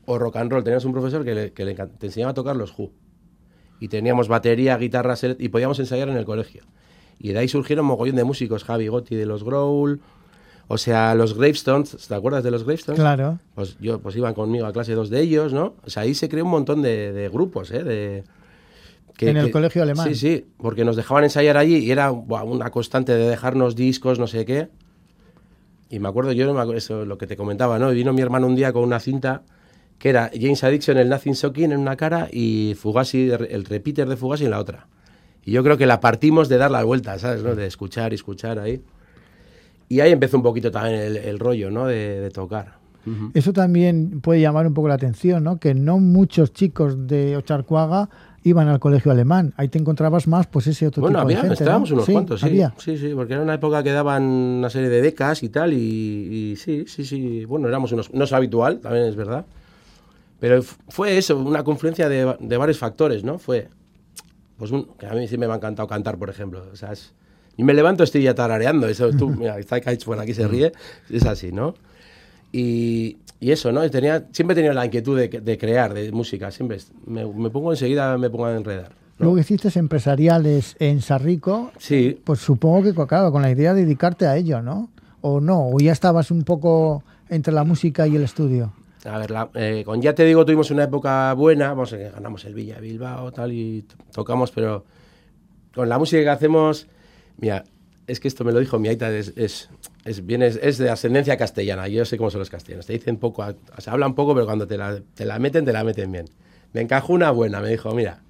o 0.05 0.17
rock 0.19 0.35
and 0.37 0.51
roll. 0.51 0.63
Teníamos 0.63 0.85
un 0.85 0.93
profesor 0.93 1.25
que, 1.25 1.33
le, 1.33 1.51
que 1.53 1.65
le 1.65 1.73
te 1.73 2.05
enseñaba 2.05 2.31
a 2.31 2.33
tocar 2.35 2.55
los 2.55 2.77
Who. 2.77 2.91
Y 3.79 3.87
teníamos 3.87 4.27
batería, 4.27 4.77
guitarras, 4.77 5.23
ele- 5.23 5.35
y 5.39 5.49
podíamos 5.49 5.79
ensayar 5.79 6.07
en 6.09 6.17
el 6.17 6.25
colegio. 6.25 6.63
Y 7.17 7.33
de 7.33 7.39
ahí 7.39 7.47
surgieron 7.47 7.85
mogollón 7.85 8.15
de 8.15 8.23
músicos, 8.23 8.63
Javi 8.63 8.87
Gotti 8.87 9.15
de 9.15 9.25
los 9.25 9.43
Growl, 9.43 9.99
o 10.67 10.77
sea, 10.77 11.15
los 11.15 11.33
Gravestones, 11.35 12.07
¿te 12.07 12.15
acuerdas 12.15 12.43
de 12.43 12.51
los 12.51 12.63
Gravestones? 12.63 12.99
Claro. 13.01 13.39
Pues 13.55 13.77
yo, 13.79 13.99
pues 13.99 14.15
iban 14.15 14.33
conmigo 14.35 14.65
a 14.67 14.71
clase 14.71 14.93
dos 14.93 15.09
de 15.09 15.19
ellos, 15.21 15.51
¿no? 15.53 15.73
O 15.85 15.89
sea, 15.89 16.03
ahí 16.03 16.13
se 16.13 16.29
creó 16.29 16.45
un 16.45 16.51
montón 16.51 16.81
de, 16.81 17.11
de 17.11 17.29
grupos, 17.29 17.71
¿eh? 17.71 17.83
De, 17.83 18.23
en 19.29 19.37
el 19.37 19.51
colegio 19.51 19.83
alemán. 19.83 20.07
Sí, 20.07 20.15
sí, 20.15 20.45
porque 20.57 20.83
nos 20.83 20.95
dejaban 20.95 21.23
ensayar 21.23 21.57
allí 21.57 21.77
y 21.77 21.91
era 21.91 22.09
buah, 22.09 22.43
una 22.43 22.69
constante 22.71 23.13
de 23.13 23.29
dejarnos 23.29 23.75
discos, 23.75 24.19
no 24.19 24.27
sé 24.27 24.45
qué. 24.45 24.69
Y 25.89 25.99
me 25.99 26.07
acuerdo, 26.07 26.31
yo 26.31 26.45
no 26.45 26.53
me 26.53 26.61
acuerdo, 26.61 26.77
eso 26.77 27.05
lo 27.05 27.17
que 27.17 27.27
te 27.27 27.35
comentaba, 27.35 27.77
¿no? 27.77 27.91
Y 27.91 27.95
vino 27.95 28.13
mi 28.13 28.21
hermano 28.21 28.47
un 28.47 28.55
día 28.55 28.71
con 28.71 28.83
una 28.83 28.99
cinta 28.99 29.43
que 29.99 30.09
era 30.09 30.31
James 30.33 30.63
Addiction, 30.63 30.97
el 30.97 31.09
Nothing 31.09 31.33
Shocking 31.33 31.71
en 31.71 31.79
una 31.79 31.95
cara 31.95 32.27
y 32.31 32.75
Fugazi, 32.77 33.29
el 33.29 33.65
repeater 33.65 34.09
de 34.09 34.15
Fugazi 34.15 34.45
en 34.45 34.51
la 34.51 34.59
otra. 34.59 34.87
Y 35.45 35.51
yo 35.51 35.63
creo 35.63 35.77
que 35.77 35.85
la 35.85 35.99
partimos 35.99 36.49
de 36.49 36.57
dar 36.57 36.71
la 36.71 36.83
vuelta, 36.83 37.19
¿sabes? 37.19 37.43
¿no? 37.43 37.55
De 37.55 37.67
escuchar 37.67 38.11
y 38.11 38.15
escuchar 38.15 38.57
ahí. 38.57 38.81
Y 39.89 39.99
ahí 39.99 40.11
empezó 40.11 40.37
un 40.37 40.43
poquito 40.43 40.71
también 40.71 40.95
el, 40.95 41.17
el 41.17 41.37
rollo, 41.37 41.69
¿no? 41.69 41.85
De, 41.85 42.19
de 42.19 42.29
tocar. 42.31 42.81
Eso 43.33 43.51
también 43.51 44.21
puede 44.21 44.41
llamar 44.41 44.67
un 44.67 44.73
poco 44.73 44.87
la 44.87 44.93
atención, 44.93 45.43
¿no? 45.43 45.59
Que 45.59 45.73
no 45.73 45.97
muchos 45.97 46.53
chicos 46.53 47.07
de 47.07 47.35
Ocharcuaga 47.35 48.09
iban 48.43 48.67
al 48.67 48.79
colegio 48.79 49.11
alemán. 49.11 49.53
Ahí 49.57 49.67
te 49.67 49.77
encontrabas 49.77 50.27
más, 50.27 50.47
pues 50.47 50.67
ese 50.67 50.87
otro 50.87 51.01
Bueno, 51.01 51.19
tipo 51.19 51.25
había, 51.25 51.35
de 51.37 51.41
gente. 51.49 51.53
estábamos 51.63 51.89
¿no? 51.89 51.95
unos 51.95 52.05
Sí, 52.05 52.11
cuantos, 52.13 52.39
sí. 52.41 52.45
había. 52.47 52.73
Sí, 52.77 52.97
sí, 52.97 53.11
porque 53.15 53.33
era 53.33 53.41
una 53.43 53.53
época 53.53 53.83
que 53.83 53.91
daban 53.91 54.23
una 54.23 54.69
serie 54.69 54.89
de 54.89 55.01
becas 55.01 55.43
y 55.43 55.49
tal, 55.49 55.73
y, 55.73 55.77
y 56.51 56.55
sí, 56.55 56.85
sí, 56.87 57.05
sí. 57.05 57.45
Bueno, 57.45 57.67
éramos 57.67 57.91
unos. 57.91 58.13
No 58.13 58.23
es 58.23 58.33
habitual, 58.33 58.79
también 58.79 59.05
es 59.05 59.15
verdad. 59.15 59.45
Pero 60.39 60.61
fue 60.63 61.17
eso, 61.17 61.37
una 61.37 61.63
confluencia 61.63 62.09
de, 62.09 62.35
de 62.39 62.57
varios 62.57 62.77
factores, 62.79 63.23
¿no? 63.23 63.37
Fue. 63.37 63.67
Pues 64.57 64.71
un, 64.71 64.85
que 64.97 65.05
a 65.07 65.13
mí 65.13 65.27
sí 65.27 65.37
me 65.37 65.45
ha 65.45 65.55
encantado 65.55 65.87
cantar, 65.87 66.17
por 66.17 66.29
ejemplo. 66.29 66.63
O 66.71 66.75
sea, 66.75 66.91
es, 66.91 67.13
y 67.57 67.63
me 67.63 67.73
levanto, 67.73 68.03
estoy 68.03 68.23
ya 68.23 68.33
tarareando. 68.33 68.87
Eso 68.87 69.11
tú, 69.11 69.29
mira, 69.29 69.59
está 69.59 69.79
Kaich 69.81 70.03
por 70.03 70.19
aquí, 70.19 70.33
se 70.33 70.47
ríe. 70.47 70.71
Es 71.09 71.25
así, 71.25 71.51
¿no? 71.51 71.75
Y, 72.51 73.17
y 73.39 73.51
eso, 73.51 73.71
¿no? 73.71 73.89
Tenía, 73.89 74.25
siempre 74.31 74.53
he 74.53 74.55
tenido 74.55 74.73
la 74.73 74.85
inquietud 74.85 75.17
de, 75.17 75.27
de 75.29 75.57
crear, 75.57 75.93
de 75.93 76.11
música. 76.11 76.51
Siempre 76.51 76.77
me, 77.05 77.25
me 77.25 77.49
pongo 77.49 77.71
enseguida, 77.71 78.17
me 78.17 78.29
pongo 78.29 78.45
a 78.45 78.55
enredar. 78.55 78.89
¿no? 79.19 79.25
Luego 79.25 79.39
hiciste 79.39 79.69
empresariales 79.79 80.75
en 80.79 81.01
Sarrico. 81.01 81.71
Sí, 81.77 82.19
Pues 82.23 82.39
supongo 82.39 82.83
que, 82.83 83.07
claro, 83.07 83.31
con 83.31 83.41
la 83.41 83.51
idea 83.51 83.73
de 83.73 83.83
dedicarte 83.83 84.25
a 84.27 84.35
ello, 84.37 84.61
¿no? 84.61 84.89
O 85.21 85.39
no, 85.39 85.67
o 85.69 85.77
ya 85.79 85.91
estabas 85.91 86.31
un 86.31 86.43
poco 86.43 87.03
entre 87.29 87.53
la 87.53 87.63
música 87.63 88.07
y 88.07 88.15
el 88.15 88.23
estudio. 88.23 88.73
A 89.05 89.17
ver, 89.17 89.31
la- 89.31 89.49
eh, 89.55 89.83
con 89.85 90.01
Ya 90.01 90.13
te 90.13 90.25
digo, 90.25 90.45
tuvimos 90.45 90.69
una 90.71 90.83
época 90.83 91.33
buena, 91.33 91.69
vamos, 91.69 91.91
que 91.91 92.09
ganamos 92.09 92.43
el 92.45 92.53
Villa 92.53 92.79
Bilbao 92.79 93.31
tal 93.31 93.51
y 93.53 93.85
tocamos, 94.11 94.51
pero 94.51 94.85
con 95.73 95.87
la 95.89 95.97
música 95.97 96.21
que 96.21 96.29
hacemos, 96.29 96.87
mira, 97.37 97.63
es 98.07 98.19
que 98.19 98.27
esto 98.27 98.43
me 98.43 98.51
lo 98.51 98.59
dijo 98.59 98.77
mi 98.79 98.89
aita, 98.89 99.09
es, 99.15 99.33
es, 99.37 99.69
es, 100.05 100.25
viene- 100.25 100.47
es- 100.47 100.77
de 100.77 100.89
ascendencia 100.89 101.37
castellana, 101.37 101.87
yo 101.87 102.05
sé 102.05 102.17
cómo 102.17 102.29
son 102.31 102.39
los 102.39 102.49
castellanos, 102.49 102.85
te 102.85 102.93
dicen 102.93 103.17
poco, 103.17 103.43
sea, 103.81 103.93
hablan 103.93 104.15
poco, 104.15 104.33
pero 104.33 104.45
cuando 104.45 104.67
te 104.67 104.77
la, 104.77 104.99
te 105.15 105.25
la 105.25 105.39
meten, 105.39 105.65
te 105.65 105.73
la 105.73 105.83
meten 105.83 106.11
bien. 106.11 106.25
Me 106.73 106.81
encajó 106.81 107.13
una 107.13 107.31
buena, 107.31 107.59
me 107.61 107.69
dijo, 107.69 107.93
mira, 107.93 108.21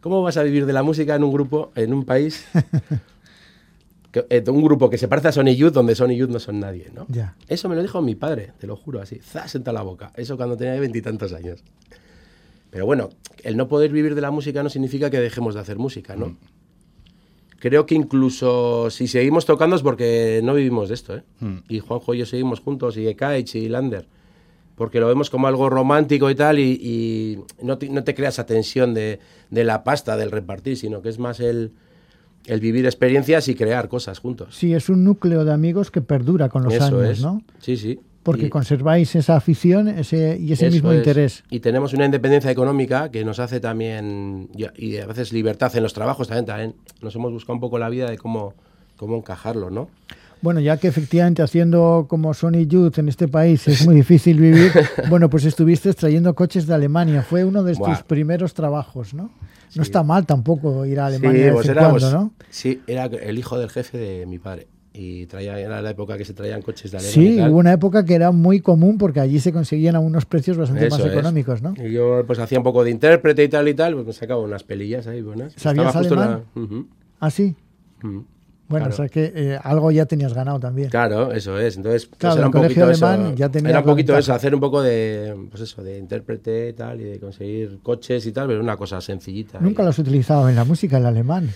¿cómo 0.00 0.22
vas 0.22 0.36
a 0.36 0.42
vivir 0.42 0.66
de 0.66 0.72
la 0.72 0.82
música 0.82 1.14
en 1.14 1.24
un 1.24 1.32
grupo, 1.32 1.72
en 1.76 1.92
un 1.94 2.04
país, 2.04 2.44
eh, 4.30 4.44
un 4.48 4.62
grupo 4.62 4.90
que 4.90 4.98
se 4.98 5.08
parece 5.08 5.28
a 5.28 5.32
Sony 5.32 5.54
Youth, 5.56 5.72
donde 5.72 5.94
Sony 5.94 6.14
Youth 6.16 6.30
no 6.30 6.38
son 6.38 6.60
nadie, 6.60 6.90
¿no? 6.94 7.06
Ya. 7.08 7.34
Eso 7.48 7.68
me 7.68 7.74
lo 7.74 7.82
dijo 7.82 8.00
mi 8.02 8.14
padre, 8.14 8.52
te 8.58 8.66
lo 8.66 8.76
juro, 8.76 9.00
así, 9.00 9.18
zas 9.18 9.54
en 9.54 9.64
la 9.64 9.82
boca. 9.82 10.12
Eso 10.16 10.36
cuando 10.36 10.56
tenía 10.56 10.78
veintitantos 10.78 11.32
años. 11.32 11.62
Pero 12.70 12.86
bueno, 12.86 13.10
el 13.44 13.56
no 13.56 13.68
poder 13.68 13.90
vivir 13.92 14.14
de 14.14 14.20
la 14.20 14.30
música 14.30 14.62
no 14.62 14.68
significa 14.70 15.08
que 15.10 15.20
dejemos 15.20 15.54
de 15.54 15.60
hacer 15.60 15.78
música, 15.78 16.16
¿no? 16.16 16.36
Creo 17.64 17.86
que 17.86 17.94
incluso 17.94 18.90
si 18.90 19.08
seguimos 19.08 19.46
tocando 19.46 19.74
es 19.74 19.80
porque 19.80 20.42
no 20.44 20.52
vivimos 20.52 20.90
de 20.90 20.94
esto, 20.96 21.16
¿eh? 21.16 21.22
Y 21.66 21.78
Juanjo 21.78 22.12
y 22.12 22.18
yo 22.18 22.26
seguimos 22.26 22.60
juntos, 22.60 22.98
y 22.98 23.08
Ekaich 23.08 23.54
y 23.54 23.70
Lander. 23.70 24.06
Porque 24.74 25.00
lo 25.00 25.06
vemos 25.08 25.30
como 25.30 25.46
algo 25.46 25.70
romántico 25.70 26.28
y 26.28 26.34
tal, 26.34 26.58
y, 26.58 26.72
y 26.72 27.38
no, 27.64 27.78
te, 27.78 27.88
no 27.88 28.04
te 28.04 28.14
creas 28.14 28.34
esa 28.34 28.44
tensión 28.44 28.92
de, 28.92 29.18
de 29.48 29.64
la 29.64 29.82
pasta, 29.82 30.18
del 30.18 30.30
repartir, 30.30 30.76
sino 30.76 31.00
que 31.00 31.08
es 31.08 31.18
más 31.18 31.40
el, 31.40 31.72
el 32.44 32.60
vivir 32.60 32.84
experiencias 32.84 33.48
y 33.48 33.54
crear 33.54 33.88
cosas 33.88 34.18
juntos. 34.18 34.54
Sí, 34.54 34.74
es 34.74 34.90
un 34.90 35.02
núcleo 35.02 35.46
de 35.46 35.52
amigos 35.54 35.90
que 35.90 36.02
perdura 36.02 36.50
con 36.50 36.64
los 36.64 36.74
Eso 36.74 36.84
años, 36.84 37.08
es. 37.08 37.22
¿no? 37.22 37.42
Sí, 37.60 37.78
sí. 37.78 37.98
Porque 38.24 38.46
Y- 38.46 38.48
conserváis 38.50 39.14
esa 39.14 39.36
afición 39.36 39.86
ese, 39.86 40.36
y 40.40 40.52
ese 40.52 40.70
mismo 40.70 40.90
es. 40.90 40.98
interés. 40.98 41.44
Y 41.50 41.60
tenemos 41.60 41.92
una 41.92 42.06
independencia 42.06 42.50
económica 42.50 43.10
que 43.10 43.24
nos 43.24 43.38
hace 43.38 43.60
también, 43.60 44.48
y 44.56 44.96
a- 44.96 45.06
veces 45.06 45.32
libertad 45.32 45.70
en 45.76 45.82
los 45.84 45.92
trabajos 45.92 46.26
también, 46.26 46.46
también. 46.46 46.74
Nos 47.02 47.14
hemos 47.14 47.30
buscado 47.32 47.54
un 47.54 47.60
poco 47.60 47.78
la 47.78 47.88
vida 47.90 48.10
de 48.10 48.16
cómo, 48.18 48.54
cómo 48.96 49.16
encajarlo, 49.16 49.70
¿no? 49.70 49.88
Bueno, 50.40 50.60
ya 50.60 50.76
que 50.76 50.88
efectivamente 50.88 51.42
haciendo 51.42 52.06
como 52.08 52.34
Sony 52.34 52.66
Youth 52.66 52.98
en 52.98 53.08
este 53.08 53.28
país 53.28 53.66
es 53.68 53.86
muy 53.86 53.94
difícil 53.94 54.38
vivir, 54.40 54.72
bueno, 55.08 55.30
pues 55.30 55.44
estuviste 55.46 55.92
trayendo 55.94 56.34
coches 56.34 56.66
de 56.66 56.74
Alemania. 56.74 57.22
Fue 57.22 57.44
uno 57.44 57.62
de 57.62 57.72
tus 57.72 57.78
Buah. 57.80 58.02
primeros 58.06 58.52
trabajos, 58.52 59.14
¿no? 59.14 59.30
Sí. 59.70 59.78
No 59.78 59.82
está 59.82 60.02
mal 60.02 60.26
tampoco 60.26 60.84
ir 60.84 61.00
a 61.00 61.06
Alemania 61.06 61.38
de 61.40 61.44
vez 61.46 61.54
pues 61.54 61.66
en 61.68 61.72
éramos- 61.72 62.02
cuando, 62.02 62.18
¿no? 62.18 62.32
sí, 62.50 62.80
era 62.86 63.04
el 63.06 63.38
hijo 63.38 63.58
del 63.58 63.70
jefe 63.70 63.96
de 63.98 64.26
mi 64.26 64.38
padre. 64.38 64.66
Y 64.96 65.26
traía, 65.26 65.58
era 65.58 65.82
la 65.82 65.90
época 65.90 66.16
que 66.16 66.24
se 66.24 66.34
traían 66.34 66.62
coches 66.62 66.92
de 66.92 66.98
Alemania. 66.98 67.14
Sí, 67.28 67.34
y 67.34 67.36
tal. 67.38 67.50
hubo 67.50 67.58
una 67.58 67.72
época 67.72 68.04
que 68.04 68.14
era 68.14 68.30
muy 68.30 68.60
común 68.60 68.96
porque 68.96 69.18
allí 69.18 69.40
se 69.40 69.52
conseguían 69.52 69.96
a 69.96 69.98
unos 70.00 70.24
precios 70.24 70.56
bastante 70.56 70.88
más 70.88 71.00
es. 71.00 71.06
económicos, 71.06 71.62
¿no? 71.62 71.74
Y 71.76 71.90
yo 71.92 72.22
pues 72.26 72.38
hacía 72.38 72.58
un 72.58 72.64
poco 72.64 72.84
de 72.84 72.92
intérprete 72.92 73.42
y 73.42 73.48
tal 73.48 73.66
y 73.66 73.74
tal, 73.74 73.94
pues 73.94 74.06
me 74.06 74.12
sacaba 74.12 74.40
unas 74.40 74.62
pelillas 74.62 75.08
ahí 75.08 75.20
buenas. 75.20 75.52
¿Sabías 75.56 75.86
Estaba 75.88 75.98
justo 76.04 76.14
en 76.14 76.20
la- 76.20 76.26
alemán? 76.54 76.86
Ah, 77.18 77.30
sí. 77.30 77.56
Bueno, 78.02 78.86
Claro. 78.86 78.94
o 78.94 78.96
sea 78.96 79.08
que 79.08 79.32
eh, 79.34 79.58
algo 79.62 79.90
ya 79.90 80.06
tenías 80.06 80.32
ganado 80.32 80.58
también. 80.58 80.88
Claro, 80.90 81.32
eso 81.32 81.58
es. 81.58 81.76
Entonces, 81.76 82.06
pues 82.06 82.18
Claro, 82.18 82.36
era 82.38 82.46
un 82.46 82.52
poquito 82.52 82.84
alemán 82.84 83.20
eso. 83.26 83.34
ya 83.34 83.48
tenía 83.50 83.70
era 83.70 83.78
un 83.80 83.84
poquito 83.84 84.16
eso, 84.16 84.32
hacer 84.32 84.54
un 84.54 84.60
poco 84.60 84.80
de, 84.80 85.34
pues 85.50 85.62
eso, 85.62 85.82
de 85.82 85.98
intérprete 85.98 86.68
y 86.70 86.72
tal, 86.72 87.00
y 87.00 87.04
de 87.04 87.18
conseguir 87.20 87.80
coches 87.82 88.24
y 88.26 88.32
tal, 88.32 88.46
pero 88.48 88.60
una 88.60 88.76
cosa 88.76 89.00
sencillita. 89.00 89.58
Nunca 89.60 89.82
Y- 89.82 89.84
lo 89.84 89.90
has 89.90 89.98
utilizado 89.98 90.48
en 90.48 90.54
la 90.56 90.64
música, 90.64 90.96
el 90.98 91.06
alemán. 91.06 91.50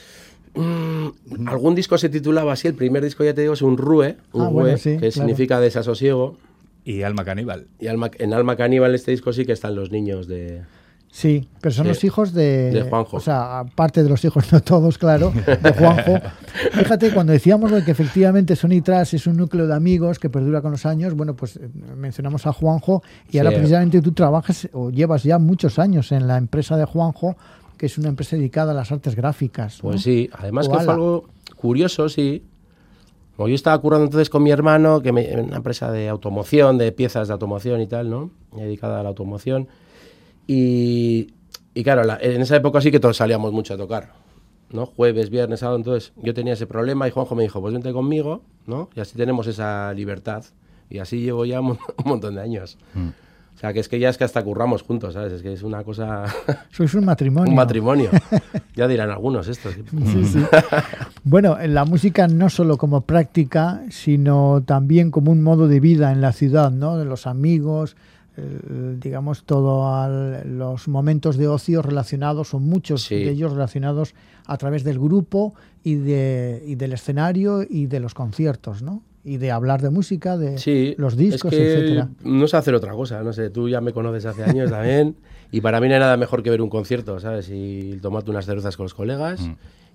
Mm, 0.60 1.48
Algún 1.48 1.74
disco 1.74 1.96
se 1.98 2.08
titulaba 2.08 2.52
así, 2.52 2.68
el 2.68 2.74
primer 2.74 3.02
disco 3.04 3.22
ya 3.24 3.32
te 3.34 3.42
digo 3.42 3.54
es 3.54 3.62
un 3.62 3.76
Rue, 3.78 4.16
un 4.32 4.42
Ah, 4.42 4.44
Rue, 4.46 4.52
bueno, 4.52 4.76
sí, 4.78 4.90
que 4.92 4.96
claro. 4.98 5.12
significa 5.12 5.60
desasosiego. 5.60 6.36
Y 6.84 7.02
Alma 7.02 7.24
Caníbal. 7.24 7.66
Y 7.78 7.86
Alma- 7.88 8.10
en 8.18 8.32
Alma 8.32 8.56
Caníbal 8.56 8.94
este 8.94 9.10
disco 9.10 9.32
sí 9.32 9.44
que 9.44 9.52
están 9.52 9.74
los 9.74 9.90
niños 9.90 10.26
de... 10.26 10.62
Sí, 11.10 11.48
pero 11.60 11.74
son 11.74 11.84
De- 11.84 11.90
los 11.90 12.04
hijos 12.04 12.32
de, 12.34 12.70
de 12.70 12.82
Juanjo. 12.82 13.16
O 13.16 13.20
sea, 13.20 13.60
aparte 13.60 14.02
de 14.02 14.08
los 14.10 14.22
hijos, 14.24 14.52
no 14.52 14.60
todos, 14.60 14.98
claro, 14.98 15.32
de 15.62 15.72
Juanjo. 15.72 16.18
Fíjate, 16.72 17.12
cuando 17.12 17.32
decíamos 17.32 17.72
que 17.82 17.90
efectivamente 17.90 18.56
Sony 18.56 18.80
Trash 18.82 19.14
es 19.14 19.26
un 19.26 19.36
núcleo 19.36 19.66
de 19.66 19.74
amigos 19.74 20.18
que 20.18 20.28
perdura 20.30 20.60
con 20.60 20.70
los 20.72 20.84
años, 20.86 21.14
bueno, 21.14 21.34
pues 21.34 21.56
eh, 21.56 21.68
mencionamos 21.96 22.46
a 22.46 22.52
Juanjo 22.52 23.02
y 23.30 23.38
ahora 23.38 23.50
precisamente 23.50 24.00
tú 24.02 24.12
trabajas 24.12 24.68
o 24.72 24.90
llevas 24.90 25.22
ya 25.24 25.38
muchos 25.38 25.78
años 25.78 26.12
en 26.12 26.26
la 26.26 26.36
empresa 26.36 26.76
de 26.76 26.84
Juanjo, 26.84 27.36
que 27.78 27.86
es 27.86 27.96
una 27.96 28.08
empresa 28.08 28.36
dedicada 28.36 28.72
a 28.72 28.74
las 28.74 28.92
artes 28.92 29.14
gráficas. 29.14 29.82
¿no? 29.82 29.90
Pues 29.90 30.02
sí, 30.02 30.28
además 30.32 30.66
O 30.68 30.72
que 30.72 30.78
fue 30.80 30.92
algo 30.92 31.28
curioso, 31.56 32.08
sí. 32.08 32.42
Como 33.36 33.48
yo 33.48 33.54
estaba 33.54 33.80
currando 33.80 34.04
entonces 34.06 34.28
con 34.30 34.42
mi 34.42 34.50
hermano, 34.50 35.00
que 35.00 35.12
me, 35.12 35.40
una 35.40 35.56
empresa 35.56 35.90
de 35.92 36.08
automoción, 36.08 36.76
de 36.76 36.90
piezas 36.92 37.28
de 37.28 37.32
automoción 37.34 37.80
y 37.80 37.86
tal, 37.86 38.10
¿no? 38.10 38.30
Dedicada 38.52 38.98
a 39.00 39.02
la 39.04 39.08
automoción. 39.10 39.68
Y, 40.46 41.28
y 41.74 41.82
claro, 41.84 42.04
la- 42.04 42.18
en 42.20 42.40
esa 42.40 42.56
época 42.56 42.80
sí 42.80 42.90
que 42.90 43.00
todos 43.00 43.16
salíamos 43.16 43.52
mucho 43.52 43.74
a 43.74 43.76
tocar, 43.76 44.12
¿no? 44.72 44.86
Jueves, 44.86 45.30
viernes, 45.30 45.60
sábado, 45.60 45.76
entonces 45.76 46.12
yo 46.16 46.34
tenía 46.34 46.54
ese 46.54 46.66
problema 46.66 47.06
y 47.06 47.10
Juanjo 47.10 47.34
me 47.34 47.42
dijo, 47.42 47.60
pues 47.60 47.72
vente 47.74 47.92
conmigo, 47.92 48.42
¿no? 48.66 48.90
Y 48.96 49.00
así 49.00 49.16
tenemos 49.16 49.46
esa 49.46 49.92
libertad. 49.94 50.44
Y 50.90 50.98
así 50.98 51.20
llevo 51.20 51.44
ya 51.44 51.60
un, 51.60 51.70
un 52.04 52.04
montón 52.04 52.34
de 52.34 52.40
años. 52.40 52.78
O 53.58 53.60
sea, 53.60 53.72
que 53.72 53.80
es 53.80 53.88
que 53.88 53.98
ya 53.98 54.08
es 54.08 54.16
que 54.16 54.22
hasta 54.22 54.40
curramos 54.44 54.84
juntos, 54.84 55.14
¿sabes? 55.14 55.32
Es 55.32 55.42
que 55.42 55.52
es 55.52 55.64
una 55.64 55.82
cosa... 55.82 56.26
Sois 56.70 56.94
un 56.94 57.04
matrimonio. 57.04 57.50
un 57.50 57.56
matrimonio. 57.56 58.08
ya 58.76 58.86
dirán 58.86 59.10
algunos 59.10 59.48
estos. 59.48 59.74
Sí, 59.74 60.24
sí. 60.24 60.44
Bueno, 61.24 61.58
en 61.58 61.74
la 61.74 61.84
música 61.84 62.28
no 62.28 62.50
solo 62.50 62.76
como 62.78 63.00
práctica, 63.00 63.82
sino 63.90 64.62
también 64.64 65.10
como 65.10 65.32
un 65.32 65.42
modo 65.42 65.66
de 65.66 65.80
vida 65.80 66.12
en 66.12 66.20
la 66.20 66.32
ciudad, 66.32 66.70
¿no? 66.70 66.98
De 66.98 67.04
los 67.04 67.26
amigos, 67.26 67.96
eh, 68.36 68.96
digamos, 69.00 69.42
todos 69.42 70.46
los 70.46 70.86
momentos 70.86 71.36
de 71.36 71.48
ocio 71.48 71.82
relacionados, 71.82 72.54
o 72.54 72.60
muchos 72.60 73.02
Sí. 73.02 73.16
de 73.16 73.30
ellos 73.30 73.50
relacionados 73.50 74.14
a 74.46 74.56
través 74.56 74.84
del 74.84 75.00
grupo 75.00 75.54
y, 75.82 75.96
de, 75.96 76.62
y 76.64 76.76
del 76.76 76.92
escenario 76.92 77.64
y 77.68 77.86
de 77.86 77.98
los 77.98 78.14
conciertos, 78.14 78.82
¿no? 78.82 79.02
Y 79.24 79.36
de 79.36 79.50
hablar 79.50 79.82
de 79.82 79.90
música, 79.90 80.36
de 80.38 80.58
Sí, 80.58 80.94
los 80.96 81.16
discos, 81.16 81.52
es 81.52 81.58
que 81.58 81.66
etcétera. 81.66 82.08
No 82.22 82.46
sé 82.48 82.56
hacer 82.56 82.74
otra 82.74 82.92
cosa, 82.92 83.22
no 83.22 83.32
sé, 83.32 83.50
tú 83.50 83.68
ya 83.68 83.80
me 83.80 83.92
conoces 83.92 84.24
hace 84.26 84.44
años 84.44 84.70
también 84.70 85.16
y 85.52 85.60
para 85.60 85.80
mí 85.80 85.88
no 85.88 85.94
hay 85.94 86.00
nada 86.00 86.16
mejor 86.16 86.42
que 86.42 86.50
ver 86.50 86.62
un 86.62 86.70
concierto, 86.70 87.18
¿sabes? 87.20 87.50
Y 87.52 87.98
tomarte 88.00 88.30
unas 88.30 88.46
cervezas 88.46 88.76
con 88.76 88.84
los 88.84 88.94
colegas 88.94 89.40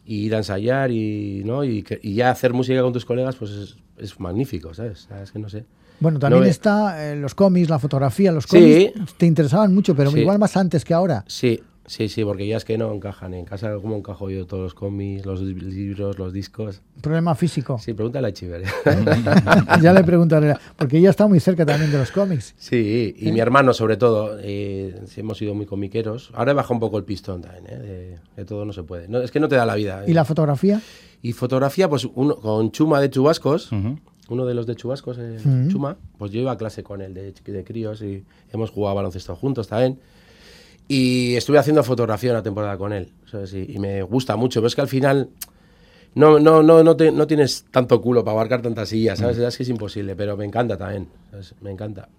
y 0.06 0.26
ir 0.26 0.36
a 0.36 0.40
ensayar 0.40 0.92
y, 0.92 1.44
¿no? 1.46 1.64
y, 1.64 1.86
y 2.02 2.14
ya 2.16 2.30
hacer 2.30 2.54
música 2.54 2.82
con 2.82 2.92
tus 2.94 3.06
colegas 3.06 3.36
pues 3.38 3.52
es, 3.52 3.78
es 3.98 4.20
magnífico, 4.20 4.74
¿sabes? 4.74 5.08
Es 5.24 5.32
que 5.32 5.40
no 5.40 5.48
sé. 5.50 5.66
Bueno, 6.00 6.20
también 6.20 6.44
No 6.44 6.50
está 6.50 7.12
eh, 7.12 7.16
los 7.16 7.34
cómics, 7.34 7.70
la 7.70 7.80
fotografía, 7.80 8.32
los 8.34 8.44
Sí. 8.44 8.92
cómics 8.94 9.16
te 9.16 9.26
interesaban 9.26 9.74
mucho, 9.74 9.96
pero 9.96 10.12
Sí. 10.12 10.20
igual 10.20 10.38
más 10.38 10.58
antes 10.58 10.84
que 10.84 10.94
ahora. 10.94 11.24
Sí, 11.28 11.62
Sí, 11.86 12.08
sí, 12.08 12.24
porque 12.24 12.48
ya 12.48 12.58
es 12.58 12.66
que 12.66 12.78
no 12.78 12.94
encajan. 12.94 13.34
En 13.34 13.44
casa, 13.46 13.76
¿cómo 13.82 13.98
encajo 13.98 14.30
yo 14.30 14.46
todos 14.46 14.64
los 14.64 14.74
cómics, 14.74 15.26
los 15.26 15.42
libros, 15.42 16.18
los 16.18 16.32
discos? 16.32 16.82
Problema 17.02 17.36
físico. 17.36 17.78
Sí, 17.78 17.94
pregúntale 17.94 18.30
a 18.30 18.34
Chiver. 18.34 18.64
ya 19.82 19.92
le 19.92 20.04
preguntaré, 20.04 20.56
porque 20.78 20.98
ella 20.98 21.10
está 21.10 21.28
muy 21.28 21.42
cerca 21.42 21.66
también 21.66 21.92
de 21.92 21.98
los 21.98 22.12
cómics. 22.12 22.56
Sí, 22.58 23.16
y 23.18 23.32
mi 23.32 23.40
hermano 23.40 23.74
sobre 23.74 23.98
todo. 23.98 24.38
Eh, 24.42 24.96
hemos 25.18 25.38
sido 25.38 25.54
muy 25.54 25.66
comiqueros. 25.66 26.32
Ahora 26.34 26.52
he 26.52 26.56
bajado 26.56 26.76
un 26.76 26.80
poco 26.80 26.98
el 26.98 27.04
pistón 27.04 27.42
también, 27.42 27.66
¿eh? 27.68 28.18
de, 28.36 28.46
todo 28.46 28.66
no 28.66 28.74
se 28.74 28.84
puede. 28.84 29.08
No, 29.08 29.20
es 29.22 29.32
que 29.32 29.40
no 29.40 29.48
te 29.48 29.56
da 29.56 29.66
la 29.66 29.76
vida. 29.76 30.04
¿Y 30.08 30.12
¿eh? 30.12 30.14
la 30.14 30.26
fotografía? 30.26 30.82
Y 31.22 31.34
fotografía, 31.34 31.90
pues 31.90 32.08
uno, 32.16 32.36
con 32.36 32.72
Chuma 32.72 33.02
de 33.02 33.10
Chubascos. 33.10 33.72
Uno 34.30 34.46
de 34.46 34.54
los 34.54 34.66
de 34.66 34.76
Chubascos, 34.76 35.18
eh, 35.20 35.38
Chuma, 35.68 35.98
pues 36.18 36.32
yo 36.32 36.40
iba 36.40 36.54
a 36.54 36.58
clase 36.58 36.82
con 36.82 37.02
él 37.02 37.14
de, 37.14 37.34
de 37.34 37.64
críos 37.66 38.02
y 38.02 38.24
hemos 38.54 38.72
jugado 38.72 38.96
baloncesto 38.96 39.36
juntos 39.36 39.68
también. 39.68 40.00
Y 40.88 41.36
estuve 41.36 41.58
haciendo 41.58 41.84
fotografía 41.84 42.32
una 42.32 42.44
temporada 42.44 42.78
con 42.78 42.94
él. 42.94 43.12
Y, 43.54 43.80
me 43.80 44.04
gusta 44.04 44.36
mucho. 44.36 44.60
Pero 44.60 44.68
es 44.68 44.76
que 44.76 44.82
al 44.82 44.88
final 44.88 45.30
no, 46.16 46.40
no, 46.40 46.62
no, 46.62 46.84
no, 46.84 46.94
no 46.94 47.28
tienes 47.28 47.66
tanto 47.72 48.02
culo 48.02 48.24
para 48.24 48.34
abarcar 48.34 48.62
tantas 48.62 48.90
sillas, 48.90 49.20
¿sabes? 49.20 49.38
Mm. 49.38 49.44
Es 49.44 49.58
que 49.58 49.64
es 49.64 49.70
imposible, 49.70 50.16
pero 50.16 50.38
me 50.38 50.46
encanta 50.46 50.78
también. 50.78 51.08
Me 51.62 51.72
encanta. 51.72 52.10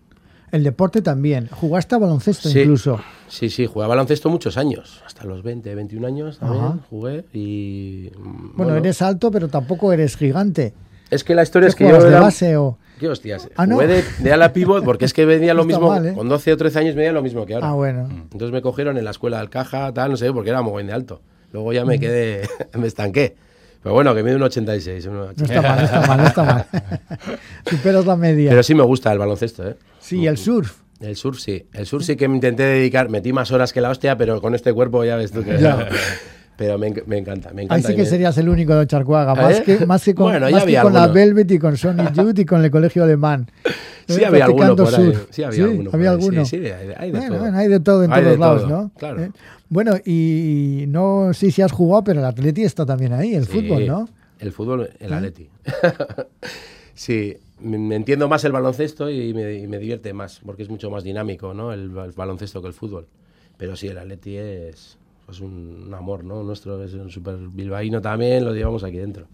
El 0.50 0.62
deporte 0.62 1.02
también. 1.02 1.48
¿Jugaste 1.48 1.96
a 1.96 1.98
baloncesto 1.98 2.48
incluso? 2.48 3.00
Sí, 3.26 3.50
sí, 3.50 3.66
jugué 3.66 3.86
a 3.86 3.88
baloncesto 3.88 4.30
muchos 4.30 4.56
años. 4.56 5.02
Hasta 5.04 5.24
los 5.24 5.42
20, 5.42 5.74
21 5.74 6.06
años 6.06 6.38
también 6.38 6.80
jugué. 6.90 7.24
Y, 7.32 8.10
bueno, 8.54 8.76
eres 8.76 9.02
alto, 9.02 9.30
pero 9.32 9.48
tampoco 9.48 9.92
eres 9.92 10.16
gigante. 10.16 10.72
Es 11.14 11.22
que 11.22 11.34
la 11.34 11.42
historia 11.42 11.68
es 11.68 11.74
que 11.76 11.84
yo. 11.84 11.96
Era... 11.96 12.04
de 12.04 12.20
base 12.20 12.56
o.? 12.56 12.78
¿Qué 12.98 13.08
hostias? 13.08 13.48
¿Ah, 13.56 13.66
no? 13.66 13.78
de, 13.78 14.04
de, 14.18 14.32
ala 14.32 14.52
pivot 14.52 14.84
porque 14.84 15.04
es 15.04 15.12
que 15.12 15.24
venía 15.24 15.54
lo 15.54 15.64
mismo. 15.66 15.94
¿eh? 15.96 16.12
Con 16.14 16.28
12 16.28 16.52
o 16.52 16.56
13 16.56 16.78
años 16.78 16.94
venía 16.94 17.12
lo 17.12 17.22
mismo 17.22 17.46
que 17.46 17.54
ahora. 17.54 17.68
Ah, 17.68 17.72
bueno. 17.72 18.08
Entonces 18.10 18.50
me 18.50 18.62
cogieron 18.62 18.98
en 18.98 19.04
la 19.04 19.10
escuela 19.10 19.38
del 19.38 19.50
caja, 19.50 19.92
tal, 19.92 20.10
no 20.10 20.16
sé, 20.16 20.32
porque 20.32 20.50
era 20.50 20.62
muy 20.62 20.82
de 20.84 20.92
alto. 20.92 21.20
Luego 21.52 21.72
ya 21.72 21.84
me 21.84 21.96
mm. 21.96 22.00
quedé, 22.00 22.48
me 22.78 22.86
estanqué. 22.86 23.36
Pero 23.82 23.94
bueno, 23.94 24.14
que 24.14 24.22
mide 24.22 24.36
un 24.36 24.42
86. 24.42 25.06
No 25.06 25.30
está 25.30 25.62
mal, 25.62 25.78
no 25.78 25.84
está 25.84 26.06
mal, 26.06 26.18
no 26.18 26.26
está 26.26 26.42
mal. 26.44 26.66
Superas 27.70 28.06
la 28.06 28.16
media. 28.16 28.50
Pero 28.50 28.62
sí 28.62 28.74
me 28.74 28.82
gusta 28.82 29.12
el 29.12 29.18
baloncesto, 29.18 29.68
¿eh? 29.68 29.76
Sí, 30.00 30.26
el 30.26 30.38
surf. 30.38 30.80
El 31.00 31.16
surf 31.16 31.38
sí. 31.38 31.66
El 31.72 31.86
surf 31.86 32.04
sí 32.04 32.16
que 32.16 32.26
me 32.26 32.36
intenté 32.36 32.62
dedicar. 32.62 33.08
Metí 33.10 33.32
más 33.32 33.52
horas 33.52 33.72
que 33.72 33.80
la 33.80 33.90
hostia, 33.90 34.16
pero 34.16 34.40
con 34.40 34.54
este 34.54 34.72
cuerpo 34.72 35.04
ya 35.04 35.16
ves 35.16 35.32
tú 35.32 35.44
que. 35.44 35.58
Pero 36.56 36.78
me, 36.78 36.92
me, 37.06 37.18
encanta, 37.18 37.52
me 37.52 37.62
encanta. 37.62 37.88
Ahí 37.88 37.94
sí 37.94 37.96
que 37.96 38.06
serías 38.06 38.38
el 38.38 38.48
único 38.48 38.76
de 38.76 38.86
Charcuaga, 38.86 39.34
más, 39.34 39.58
¿Eh? 39.58 39.62
que, 39.64 39.86
más 39.86 40.04
que 40.04 40.14
con, 40.14 40.32
más 40.40 40.64
que 40.64 40.80
con 40.80 40.92
la 40.92 41.08
Velvet 41.08 41.50
y 41.50 41.58
con 41.58 41.76
Sony 41.76 42.12
Youth 42.14 42.38
y 42.38 42.44
con 42.44 42.64
el 42.64 42.70
colegio 42.70 43.02
alemán. 43.02 43.50
Sí, 44.06 44.20
¿Eh? 44.20 44.26
había 44.26 44.44
alguno 44.44 44.76
por 44.76 44.94
ahí. 44.94 45.14
Sí, 45.30 45.42
había 45.42 45.56
¿Sí? 45.56 45.62
alguno. 45.62 45.90
¿Había 45.92 46.10
alguno? 46.10 46.44
Sí, 46.44 46.58
sí, 46.58 46.70
hay 46.96 47.10
de 47.10 47.18
bueno, 47.18 47.36
todo. 47.36 47.54
hay 47.54 47.68
de 47.68 47.80
todo 47.80 48.04
en 48.04 48.12
hay 48.12 48.22
todos 48.22 48.38
lados, 48.38 48.62
todo, 48.62 48.70
¿no? 48.70 48.90
Claro. 48.96 49.22
¿Eh? 49.24 49.32
Bueno, 49.68 49.94
y 50.04 50.84
no 50.88 51.32
sé 51.34 51.50
si 51.50 51.60
has 51.60 51.72
jugado, 51.72 52.04
pero 52.04 52.20
el 52.20 52.26
Atleti 52.26 52.62
está 52.62 52.86
también 52.86 53.12
ahí, 53.14 53.34
el 53.34 53.46
fútbol, 53.46 53.86
¿no? 53.86 54.08
El 54.38 54.52
fútbol, 54.52 54.90
el 55.00 55.12
Atleti. 55.12 55.48
sí, 56.94 57.36
me 57.60 57.96
entiendo 57.96 58.28
más 58.28 58.44
el 58.44 58.52
baloncesto 58.52 59.10
y 59.10 59.34
me, 59.34 59.54
y 59.54 59.66
me, 59.66 59.78
divierte 59.78 60.12
más, 60.12 60.40
porque 60.44 60.62
es 60.62 60.68
mucho 60.68 60.90
más 60.90 61.02
dinámico, 61.02 61.52
¿no? 61.52 61.72
El, 61.72 61.96
el 61.96 62.12
baloncesto 62.12 62.62
que 62.62 62.68
el 62.68 62.74
fútbol. 62.74 63.08
Pero 63.56 63.74
sí, 63.74 63.88
el 63.88 63.98
Atleti 63.98 64.36
es 64.36 64.98
pues 65.26 65.40
un, 65.40 65.92
amor, 65.96 66.24
¿no? 66.24 66.42
Nuestro 66.42 66.82
es 66.82 66.94
un 66.94 67.10
super 67.10 67.36
bilbaíno 67.36 68.00
también, 68.00 68.44
lo 68.44 68.54
llevamos 68.54 68.84
aquí 68.84 68.98
dentro. 68.98 69.26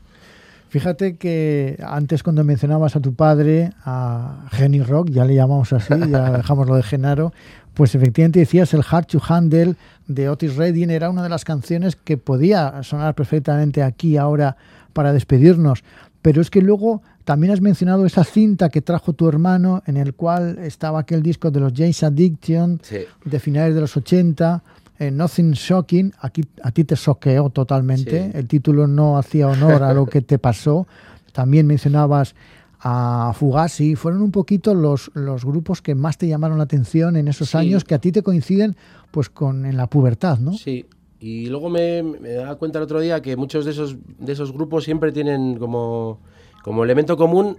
Fíjate 0.69 1.17
que 1.17 1.77
antes 1.85 2.23
cuando 2.23 2.45
mencionabas 2.45 2.95
a 2.95 3.01
tu 3.01 3.15
padre, 3.15 3.73
a 3.85 4.47
Genny 4.53 4.83
Rock, 4.83 5.11
ya 5.11 5.25
le 5.25 5.35
llamamos 5.35 5.73
así, 5.73 5.95
ya 6.11 6.31
dejamos 6.31 6.69
lo 6.69 6.77
de 6.77 6.85
Genaro, 6.85 7.33
pues 7.75 7.95
efectivamente 7.95 8.39
decías 8.39 8.73
el 8.73 8.85
Hard 8.89 9.07
to 9.07 9.21
Handle 9.27 9.75
de 10.07 10.29
Otis 10.29 10.57
Redding 10.57 10.91
era 10.91 11.11
una 11.11 11.23
de 11.23 11.29
las 11.29 11.45
canciones 11.45 11.97
que 11.97 12.17
podía 12.17 12.83
sonar 12.83 13.15
perfectamente 13.15 13.83
aquí 13.83 14.17
ahora 14.17 14.57
para 14.93 15.13
despedirnos, 15.13 15.83
pero 16.23 16.41
es 16.41 16.51
que 16.51 16.63
luego 16.63 17.03
también 17.25 17.53
has 17.53 17.61
mencionado 17.61 18.07
esa 18.07 18.25
cinta 18.25 18.69
que 18.69 18.81
trajo 18.81 19.13
tu 19.13 19.29
hermano 19.29 19.83
en 19.87 19.97
el 19.97 20.15
cual 20.15 20.59
estaba 20.59 21.01
aquel 21.01 21.23
disco 21.23 21.51
de 21.51 21.61
los 21.61 21.73
James 21.75 22.03
Addiction 22.03 22.81
de 23.25 23.39
finales 23.41 23.75
de 23.75 23.81
los 23.81 23.97
80 23.97 24.63
eh, 25.01 25.11
Nothing 25.11 25.53
Shocking, 25.53 26.13
aquí 26.21 26.43
a 26.63 26.71
ti 26.73 26.85
te 26.85 26.95
soqueó 26.95 27.49
totalmente, 27.49 28.33
el 28.35 28.47
título 28.47 28.87
no 28.87 29.17
hacía 29.17 29.49
honor 29.49 29.83
a 29.83 29.95
lo 29.95 30.05
que 30.05 30.21
te 30.21 30.39
pasó. 30.49 30.87
También 31.33 31.67
mencionabas 31.67 32.35
a 32.81 33.33
Fugazi, 33.35 33.97
fueron 33.97 34.21
un 34.21 34.31
poquito 34.31 34.75
los, 34.75 35.11
los 35.15 35.45
grupos 35.47 35.81
que 35.81 35.95
más 35.95 36.19
te 36.19 36.29
llamaron 36.29 36.59
la 36.59 36.65
atención 36.65 37.17
en 37.17 37.29
esos 37.29 37.55
años 37.55 37.85
que 37.85 37.95
a 37.95 37.99
ti 37.99 38.13
te 38.13 38.23
coinciden 38.23 38.77
pues 39.11 39.31
con 39.31 39.65
en 39.65 39.79
la 39.79 39.89
pubertad, 39.89 40.39
¿no? 40.39 40.53
Sí. 40.53 40.85
Y 41.19 41.47
luego 41.47 41.71
me, 41.71 42.03
me 42.03 42.33
daba 42.33 42.57
cuenta 42.57 42.79
el 42.79 42.85
otro 42.85 43.01
día 43.01 43.23
que 43.23 43.37
muchos 43.37 43.65
de 43.65 43.71
esos, 43.71 43.97
de 44.19 44.33
esos 44.33 44.53
grupos 44.53 44.85
siempre 44.85 45.13
tienen 45.13 45.59
como, 45.59 46.21
como 46.63 46.85
elemento 46.85 47.17
común 47.17 47.57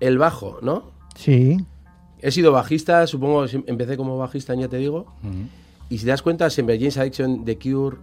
el 0.00 0.18
bajo, 0.18 0.58
¿no? 0.60 0.90
Sí. 1.16 1.56
He 2.20 2.30
sido 2.30 2.52
bajista, 2.52 3.06
supongo, 3.06 3.46
empecé 3.66 3.96
como 3.96 4.18
bajista, 4.18 4.54
ya 4.54 4.68
te 4.68 4.76
digo. 4.76 5.06
Y 5.88 5.98
si 5.98 6.04
te 6.04 6.10
das 6.10 6.22
cuenta, 6.22 6.50
siempre 6.50 6.78
James 6.78 6.96
Addiction, 6.96 7.44
The 7.44 7.58
Cure, 7.58 7.98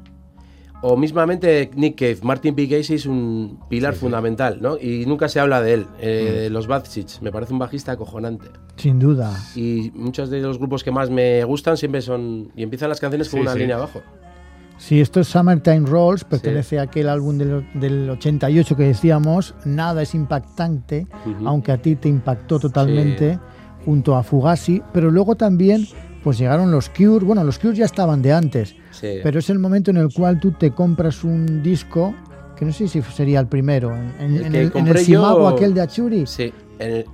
o 0.84 0.98
mismamente 0.98 1.70
Nick 1.76 2.00
Cave, 2.00 2.18
Martin 2.24 2.56
P. 2.56 2.68
Casey 2.68 2.96
es 2.96 3.06
un 3.06 3.60
pilar 3.70 3.94
fundamental, 3.94 4.58
¿no? 4.62 4.78
Y 4.80 5.06
nunca 5.06 5.30
se 5.30 5.40
habla 5.40 5.62
de 5.62 5.76
él. 5.76 5.86
Eh, 6.00 6.48
mm. 6.50 6.54
Los 6.54 6.66
Bad 6.66 6.86
Seeds, 6.86 7.22
me 7.22 7.32
parece 7.32 7.54
un 7.54 7.60
bajista 7.60 7.92
acojonante. 7.92 8.48
Sin 8.78 8.98
duda. 8.98 9.32
Y 9.56 9.92
muchos 9.94 10.32
de 10.32 10.42
los 10.42 10.58
grupos 10.58 10.84
que 10.84 10.90
más 10.92 11.12
me 11.12 11.44
gustan 11.44 11.78
siempre 11.78 12.02
son... 12.02 12.52
Y 12.56 12.64
empiezan 12.64 12.90
las 12.90 13.00
canciones 13.00 13.30
con 13.30 13.42
una 13.42 13.54
línea 13.54 13.76
abajo. 13.76 14.02
Sí, 14.80 15.00
esto 15.00 15.20
es 15.20 15.28
Summertime 15.28 15.88
Rolls, 15.88 16.24
pertenece 16.24 16.80
a 16.80 16.84
aquel 16.84 17.08
álbum 17.08 17.38
del, 17.38 17.64
del, 17.76 18.10
88 18.10 18.76
que 18.76 18.84
decíamos, 18.84 19.54
Nada 19.64 20.02
es 20.02 20.16
impactante, 20.16 21.06
aunque 21.46 21.72
a 21.72 21.78
ti 21.80 21.96
te 21.96 22.10
impactó 22.10 22.58
totalmente, 22.58 23.38
junto 23.86 24.16
a 24.16 24.24
Fugazi, 24.24 24.82
pero 24.92 25.12
luego 25.12 25.36
también 25.36 25.88
pues 26.24 26.38
llegaron 26.38 26.72
los 26.72 26.90
Cure. 26.90 27.26
Bueno, 27.26 27.44
los 27.44 27.60
Cure 27.60 27.76
ya 27.76 27.86
estaban 27.86 28.22
de 28.22 28.34
antes, 28.34 28.76
pero 29.24 29.40
es 29.40 29.50
el 29.50 29.60
momento 29.60 29.92
en 29.92 29.98
el 29.98 30.14
cual 30.14 30.40
tú 30.40 30.52
te 30.52 30.72
compras 30.72 31.24
un 31.24 31.64
disco, 31.64 32.14
que 32.56 32.66
no 32.66 32.72
sé 32.72 32.88
si 32.88 33.02
sería 33.02 33.40
el 33.40 33.48
primero, 33.48 33.96
en 34.20 34.36
el, 34.36 34.72
en 34.76 34.88
el, 34.88 34.98
Simago 35.00 35.48
aquel 35.48 35.74
de 35.74 35.82
Achuri. 35.82 36.26
Sí, 36.28 36.54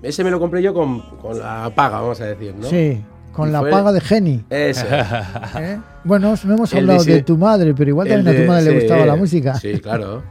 ese 0.02 0.24
me 0.24 0.32
lo 0.32 0.40
compré 0.40 0.62
yo 0.62 0.74
con, 0.74 1.04
la 1.40 1.72
paga, 1.74 2.02
vamos 2.02 2.20
a 2.22 2.26
decir, 2.26 2.56
¿no? 2.56 2.68
Sí. 2.68 3.02
Con 3.32 3.52
la 3.52 3.62
paga 3.62 3.92
de 3.92 4.02
Geni. 4.02 4.44
Eso. 4.50 4.86
¿Eh? 5.60 5.78
Bueno, 6.04 6.34
no 6.44 6.54
hemos 6.56 6.74
hablado 6.74 7.04
de, 7.04 7.22
tu 7.22 7.38
madre, 7.38 7.76
pero 7.76 7.92
igual 7.92 8.08
también 8.08 8.36
a 8.36 8.42
tu 8.42 8.48
madre 8.48 8.72
le 8.72 8.80
gustaba 8.80 9.06
la 9.06 9.16
música. 9.16 9.54
Sí, 9.56 9.80
claro. 9.80 10.24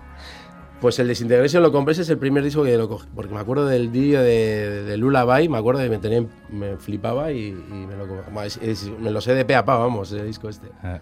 Pues 0.87 1.01
el 1.01 1.09
Disintegration 1.09 1.65
lo 1.65 1.73
compré, 1.73 1.95
ese 1.95 2.03
es 2.03 2.11
el 2.11 2.19
primer 2.19 2.45
disco 2.45 2.63
que 2.63 2.79
lo 2.79 2.89
cogí. 2.89 3.09
Porque 3.13 3.35
me 3.35 3.41
acuerdo 3.41 3.67
del 3.67 3.89
vídeo 3.89 4.23
de, 4.23 4.85
de 4.85 4.97
Lullaby, 4.97 5.49
me 5.49 5.59
acuerdo 5.59 5.81
de 5.81 5.91
me, 5.91 5.99
tenía, 5.99 6.25
me 6.49 6.77
flipaba 6.77 7.33
y, 7.33 7.51
me, 7.51 7.97
lo, 7.97 8.07
me 9.01 9.11
lo 9.11 9.21
sé 9.21 9.35
de 9.35 9.45
pe 9.45 9.57
a 9.57 9.65
pa, 9.65 9.79
vamos, 9.79 10.13
el 10.13 10.25
disco 10.25 10.49
este. 10.49 10.69
Ah. 10.85 11.01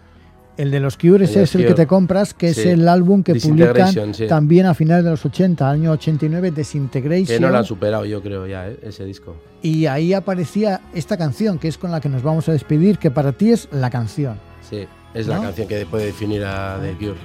El 0.57 0.71
de 0.71 0.79
los 0.79 0.97
Cures 0.97 1.35
es 1.35 1.53
el 1.53 1.67
que 1.67 1.75
te 1.75 1.85
compras, 1.85 2.33
que 2.33 2.47
es 2.47 2.65
el 2.65 2.89
álbum 2.89 3.21
que 3.21 3.35
publican 3.35 3.93
también 4.27 4.65
a 4.65 4.73
finales 4.73 5.03
de 5.03 5.11
los 5.11 5.23
80, 5.23 5.69
año 5.69 5.91
89, 5.91 6.49
Desintegration. 6.49 7.27
Que 7.27 7.39
no 7.39 7.51
lo 7.51 7.59
han 7.59 7.65
superado, 7.65 8.05
yo 8.05 8.23
creo, 8.23 8.47
ya, 8.47 8.67
¿eh? 8.67 8.79
ese 8.81 9.05
disco. 9.05 9.35
Y 9.61 9.85
ahí 9.85 10.13
aparecía 10.13 10.81
esta 10.95 11.15
canción, 11.15 11.59
que 11.59 11.67
es 11.67 11.77
con 11.77 11.91
la 11.91 12.01
que 12.01 12.09
nos 12.09 12.23
vamos 12.23 12.49
a 12.49 12.53
despedir, 12.53 12.97
que 12.97 13.11
para 13.11 13.33
ti 13.33 13.51
es 13.51 13.69
la 13.71 13.91
canción. 13.91 14.39
Sí, 14.67 14.87
es 15.13 15.27
la 15.27 15.39
canción 15.39 15.67
que 15.67 15.85
puede 15.85 16.07
definir 16.07 16.43
a 16.43 16.79
The 16.81 16.93
Cure 16.93 17.19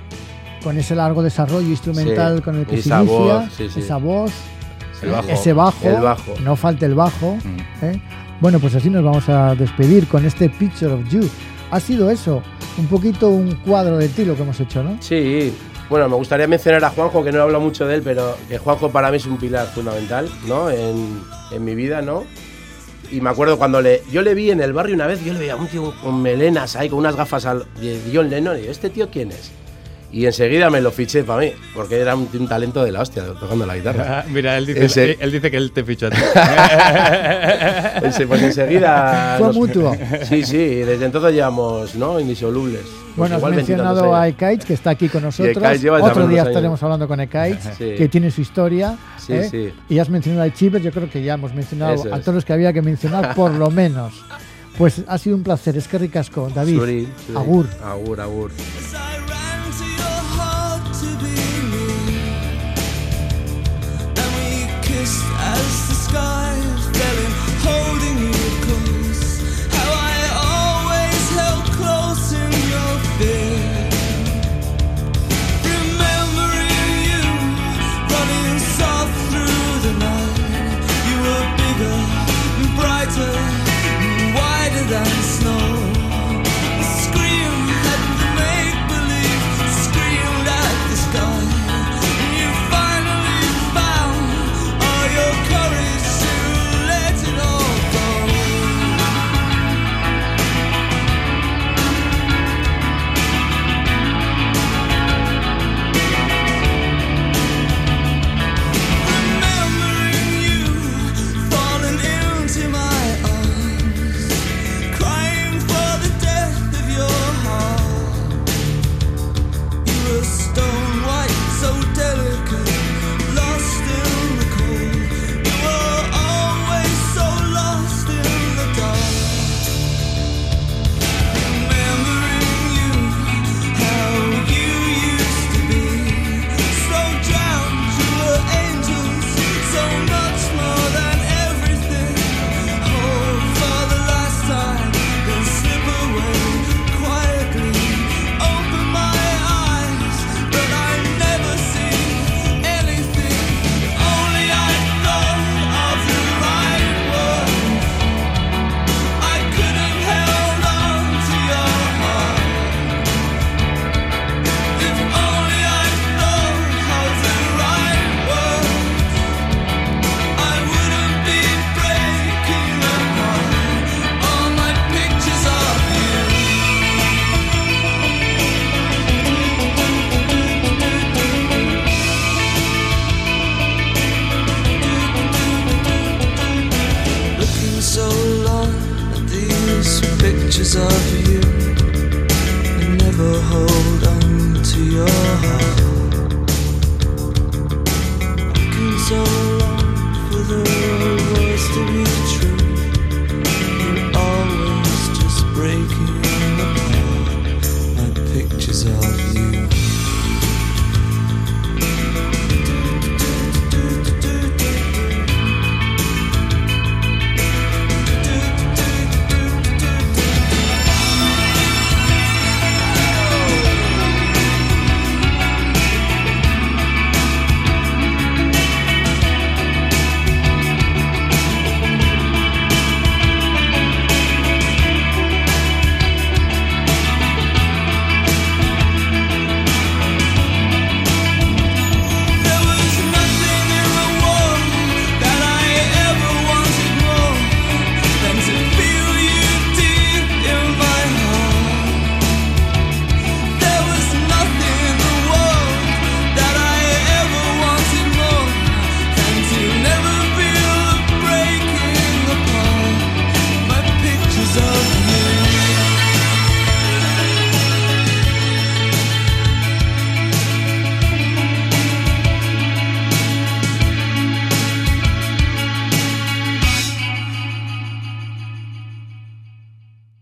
con 0.63 0.79
ese 0.79 0.95
largo 0.95 1.23
desarrollo 1.23 1.69
instrumental 1.69 2.43
con 2.43 2.57
el 2.57 2.67
que 2.67 2.83
se 2.83 2.89
inicia, 2.89 3.01
voz, 3.01 3.61
esa 3.61 3.97
voz, 3.97 4.33
ese 5.29 5.53
bajo, 5.53 6.01
bajo, 6.01 6.35
no 6.43 6.57
falta 6.57 6.87
el 6.87 6.95
bajo. 6.95 7.37
Mm. 7.37 7.85
¿eh? 7.85 8.03
Bueno, 8.41 8.59
pues 8.59 8.75
así 8.75 8.89
nos 8.89 9.05
vamos 9.05 9.29
a 9.29 9.55
despedir 9.55 10.07
con 10.09 10.25
este 10.25 10.49
Picture 10.49 10.93
of 10.93 11.09
You. 11.11 11.29
Ha 11.71 11.81
sido 11.81 12.11
eso, 12.11 12.43
un 12.79 12.87
poquito 12.87 13.29
un 13.29 13.55
cuadro 13.57 13.99
de 13.99 14.09
ti 14.09 14.25
lo 14.25 14.35
que 14.35 14.43
hemos 14.43 14.59
hecho, 14.61 14.83
¿no? 14.83 14.97
Sí, 15.01 15.53
bueno, 15.89 16.09
me 16.09 16.17
gustaría 16.17 16.47
mencionar 16.47 16.85
a 16.85 16.91
Juanjo, 16.91 17.23
que 17.23 17.33
no 17.33 17.39
he 17.39 17.43
hablado 17.43 17.63
mucho 17.63 17.87
de 17.87 17.97
él, 17.97 18.03
pero 18.03 18.37
que 18.49 18.59
Juanjo 18.59 18.91
para 18.91 19.11
mí 19.11 19.19
es 19.19 19.27
un 19.27 19.37
pilar 19.37 19.67
fundamental, 19.69 20.29
¿no? 20.47 20.71
En, 20.71 21.21
en 21.53 21.65
mi 21.65 21.75
vida, 21.75 22.01
¿no? 22.03 22.25
Y 23.11 23.21
me 23.21 23.31
acuerdo 23.31 23.59
cuando 23.59 23.81
le, 23.81 24.03
yo 24.11 24.23
le 24.23 24.35
vi 24.35 24.51
en 24.51 24.61
el 24.61 24.73
barrio 24.73 24.95
una 24.95 25.07
vez, 25.07 25.25
yo 25.25 25.33
le 25.33 25.41
veía 25.41 25.55
a 25.55 25.57
un 25.57 25.67
tío 25.67 25.93
con 26.01 26.23
melenas 26.23 26.77
ahí, 26.77 26.89
con 26.89 27.01
unas 27.01 27.17
gafas 27.17 27.45
al, 27.45 27.67
de 27.81 28.01
John 28.13 28.31
Lennon, 28.31 28.57
y 28.59 28.67
¿este 28.67 28.89
tío 28.89 29.11
quién 29.11 29.33
es? 29.33 29.51
Y 30.13 30.27
enseguida 30.27 30.71
me 30.71 30.81
lo 30.81 30.91
fiché 30.91 31.23
para 31.23 31.43
mí, 31.43 31.53
porque 31.75 32.01
era 32.01 32.17
un, 32.17 32.27
talento 32.49 32.85
de 32.85 32.91
la 32.91 33.03
hostia 33.03 33.23
tocando 33.39 33.65
la 33.65 33.77
guitarra. 33.77 34.25
Mira, 34.29 34.59
él 34.59 34.67
dice, 34.67 35.17
él 35.21 35.31
dice, 35.31 35.51
que 35.51 35.57
él 35.57 35.71
te 35.71 35.85
fichó 35.85 36.09
a 36.09 36.11
ti. 36.11 36.17
pues 38.27 38.43
enseguida. 38.43 39.37
Fue 39.39 39.53
mutuo. 39.53 39.97
Sí, 40.25 40.45
sí, 40.45 40.57
desde 40.57 41.05
entonces 41.05 41.33
llevamos, 41.33 41.95
¿no? 41.95 42.19
Indisolubles. 42.19 42.83
Pues 43.17 43.31
bueno, 43.31 43.37
has 43.37 43.55
mencionado 43.55 44.15
a 44.15 44.29
Ekaich, 44.29 44.65
que 44.65 44.75
está 44.75 44.91
aquí 44.91 45.09
con 45.09 45.23
nosotros. 45.23 45.65
Otro 46.03 46.27
día 46.27 46.43
estaremos 46.43 46.83
hablando 46.83 47.07
con 47.07 47.21
Ekaich, 47.21 47.61
que 47.79 48.09
tiene 48.09 48.31
su 48.31 48.41
historia. 48.41 48.97
Sí, 49.19 49.35
¿eh? 49.35 49.49
sí. 49.49 49.73
Y 49.89 49.99
has 49.99 50.09
mencionado 50.09 50.43
a 50.43 50.53
Chivers, 50.53 50.85
yo 50.85 50.91
creo 50.91 51.09
que 51.09 51.23
ya 51.23 51.35
hemos 51.35 51.55
mencionado 51.55 52.13
a 52.13 52.21
todos 52.21 52.35
los 52.35 52.45
que 52.45 52.53
había 52.53 52.73
que 52.73 52.83
mencionar, 52.83 53.35
por 53.35 53.53
lo 53.53 53.71
menos. 53.71 54.13
Pues 54.79 55.03
ha 55.07 55.19
sido 55.19 55.37
un 55.37 55.43
placer, 55.43 55.77
es 55.77 55.89
que 55.89 55.99
ricasco, 55.99 56.49
David. 56.55 56.79
Zuri, 56.79 57.09
zuri. 57.27 57.39
Agur. 57.39 57.67
Agur, 57.85 58.21
agur. 58.21 58.51
this 65.01 65.40